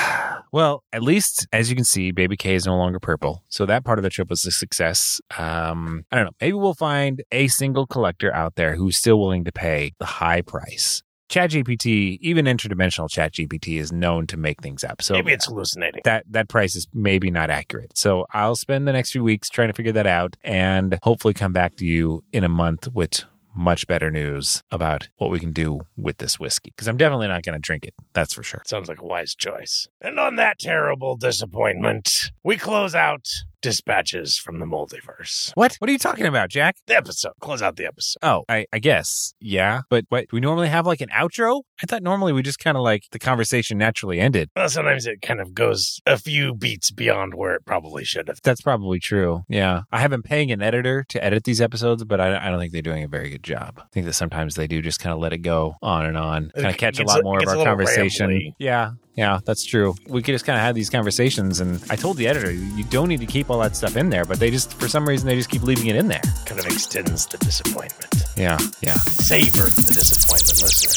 well, 0.51 0.84
at 0.93 1.01
least 1.01 1.47
as 1.51 1.69
you 1.69 1.75
can 1.75 1.86
see, 1.86 2.12
Baby 2.12 2.38
K 2.38 2.53
is 2.55 2.65
no 2.65 2.77
longer 2.77 2.99
purple, 2.99 3.43
so 3.49 3.65
that 3.65 3.84
part 3.84 3.99
of 3.99 4.03
the 4.03 4.10
trip 4.10 4.29
was 4.29 4.45
a 4.45 4.51
success. 4.51 5.19
Um, 5.38 6.05
I 6.12 6.17
don't 6.17 6.25
know. 6.25 6.36
Maybe 6.39 6.53
we'll 6.53 6.73
find 6.73 7.23
a 7.31 7.47
single 7.47 7.88
collector 7.88 8.34
out 8.34 8.55
there 8.55 8.75
who's 8.75 8.97
still 8.97 9.19
willing 9.19 9.43
to 9.45 9.51
pay 9.51 9.93
the 9.99 10.05
high 10.05 10.41
price. 10.41 11.01
ChatGPT, 11.32 12.17
even 12.22 12.46
interdimensional 12.46 13.10
ChatGPT, 13.10 13.80
is 13.80 13.91
known 13.94 14.28
to 14.28 14.38
make 14.38 14.62
things 14.62 14.84
up. 14.84 15.02
So 15.02 15.13
Maybe 15.13 15.32
it's 15.32 15.46
hallucinating. 15.46 16.02
that 16.04 16.26
that 16.30 16.50
price 16.50 16.76
is 16.76 16.88
maybe 16.94 17.32
not 17.32 17.50
accurate. 17.50 17.98
So 17.98 18.26
I'll 18.34 18.58
spend 18.58 18.86
the 18.86 18.91
next 18.91 19.12
few 19.12 19.24
weeks 19.24 19.50
trying 19.50 19.70
to 19.70 19.74
figure 19.74 19.94
that 19.94 20.06
out 20.06 20.36
and 20.44 21.00
hopefully 21.04 21.34
come 21.34 21.54
back 21.54 21.78
to 21.78 21.86
you 21.86 22.22
in 22.34 22.44
a 22.44 22.50
month 22.50 22.89
with 22.94 23.24
much 23.56 23.88
better 23.88 24.12
news 24.12 24.62
about 24.72 25.08
what 25.17 25.30
we 25.30 25.39
can 25.39 25.52
do 25.54 25.80
with 25.98 26.17
this 26.17 26.39
whiskey 26.39 26.72
because 26.76 26.88
I'm 26.88 26.98
definitely 26.98 27.28
not 27.28 27.44
going 27.44 27.54
to 27.54 27.60
drink 27.60 27.86
it. 27.86 27.94
That's 28.13 28.34
for 28.34 28.44
sure. 28.44 28.62
Sounds 28.65 28.89
like 28.89 29.02
a 29.02 29.06
wise 29.06 29.34
choice. 29.34 29.88
And 30.02 30.20
on 30.20 30.36
that 30.36 30.60
terrible 30.60 31.15
disappointment, 31.17 32.32
we 32.44 32.58
close 32.58 32.94
out 32.94 33.28
dispatches 33.62 34.38
from 34.38 34.60
the 34.60 34.65
multiverse. 34.65 35.52
What? 35.56 35.76
What 35.80 35.89
are 35.89 35.93
you 35.93 36.00
talking 36.00 36.26
about, 36.26 36.50
Jack? 36.50 36.78
The 36.88 36.95
episode. 36.95 37.34
Close 37.39 37.62
out 37.62 37.76
the 37.76 37.86
episode. 37.86 38.19
Oh, 38.21 38.43
I, 38.50 38.65
I 38.74 38.80
guess. 38.80 39.34
Yeah. 39.39 39.82
But 39.89 40.06
what? 40.10 40.21
Do 40.30 40.36
we 40.36 40.39
normally 40.39 40.67
have 40.67 40.86
like 40.86 41.02
an 41.02 41.10
outro? 41.10 41.62
I 41.82 41.86
thought 41.86 42.04
normally 42.04 42.34
we 42.34 42.41
just 42.41 42.60
kind 42.60 42.78
of 42.78 42.84
like 42.84 43.04
the 43.12 43.19
conversation 43.19 43.78
naturally 43.78 44.19
ended. 44.19 44.50
Well, 44.56 44.69
sometimes 44.69 45.06
it 45.06 45.21
kind 45.21 45.39
of 45.41 45.54
goes 45.54 46.00
a 46.06 46.17
few 46.17 46.54
beats 46.54 46.91
beyond 46.91 47.34
where 47.36 47.56
it 47.56 47.65
probably 47.65 48.04
should 48.04 48.28
have. 48.28 48.39
That's 48.43 48.62
probably 48.62 49.00
true. 49.00 49.43
Yeah. 49.47 49.82
I 49.91 50.00
have 50.00 50.12
been 50.12 50.21
paying 50.21 50.52
an 50.52 50.62
editor 50.62 51.06
to 51.10 51.24
edit 51.24 51.43
these 51.43 51.62
episodes, 51.62 52.04
but 52.04 52.19
I, 52.19 52.47
I 52.47 52.50
don't 52.50 52.60
think 52.60 52.74
they're 52.74 52.82
doing 52.82 53.04
a 53.04 53.08
very 53.08 53.30
good 53.30 53.43
job. 53.43 53.80
I 53.80 53.84
think 53.91 54.06
that 54.06 54.13
sometimes 54.13 54.56
they 54.56 54.67
do 54.67 54.82
just 54.82 55.00
kind 55.00 55.13
of 55.13 55.19
let 55.19 55.34
it 55.34 55.39
go 55.39 55.76
on 55.82 56.06
and 56.06 56.17
on, 56.17 56.52
kind 56.56 56.67
of 56.67 56.78
catch 56.78 57.00
a 57.00 57.04
lot 57.04 57.24
more 57.24 57.39
of 57.41 57.47
our 57.47 57.63
conversation. 57.63 58.30
rambly. 58.30 58.54
Yeah. 58.60 58.91
Yeah, 59.15 59.39
that's 59.43 59.65
true. 59.65 59.95
We 60.08 60.21
could 60.21 60.34
just 60.34 60.45
kind 60.45 60.58
of 60.58 60.63
have 60.63 60.74
these 60.74 60.89
conversations, 60.89 61.60
and 61.60 61.84
I 61.89 61.95
told 61.95 62.17
the 62.17 62.28
editor, 62.28 62.52
you 62.52 62.84
don't 62.86 63.10
need 63.10 63.19
to 63.19 63.26
keep 63.26 63.50
all 63.50 63.60
that 63.60 63.76
stuff 63.76 63.97
in 63.97 64.10
there, 64.10 64.26
but 64.26 64.39
they 64.39 64.50
just, 64.50 64.74
for 64.76 64.88
some 64.88 65.08
reason, 65.08 65.28
they 65.28 65.36
just 65.36 65.50
keep 65.50 65.63
leaving 65.63 65.88
it 65.88 65.95
in 65.95 66.08
there. 66.08 66.21
Kind 66.45 66.60
of 66.60 66.65
extends 66.65 67.26
the 67.26 67.38
disappointment. 67.38 68.24
Yeah, 68.38 68.58
yeah. 68.82 68.95
Savor 68.95 69.63
the 69.63 69.93
disappointment, 69.93 70.62
listener. 70.62 70.93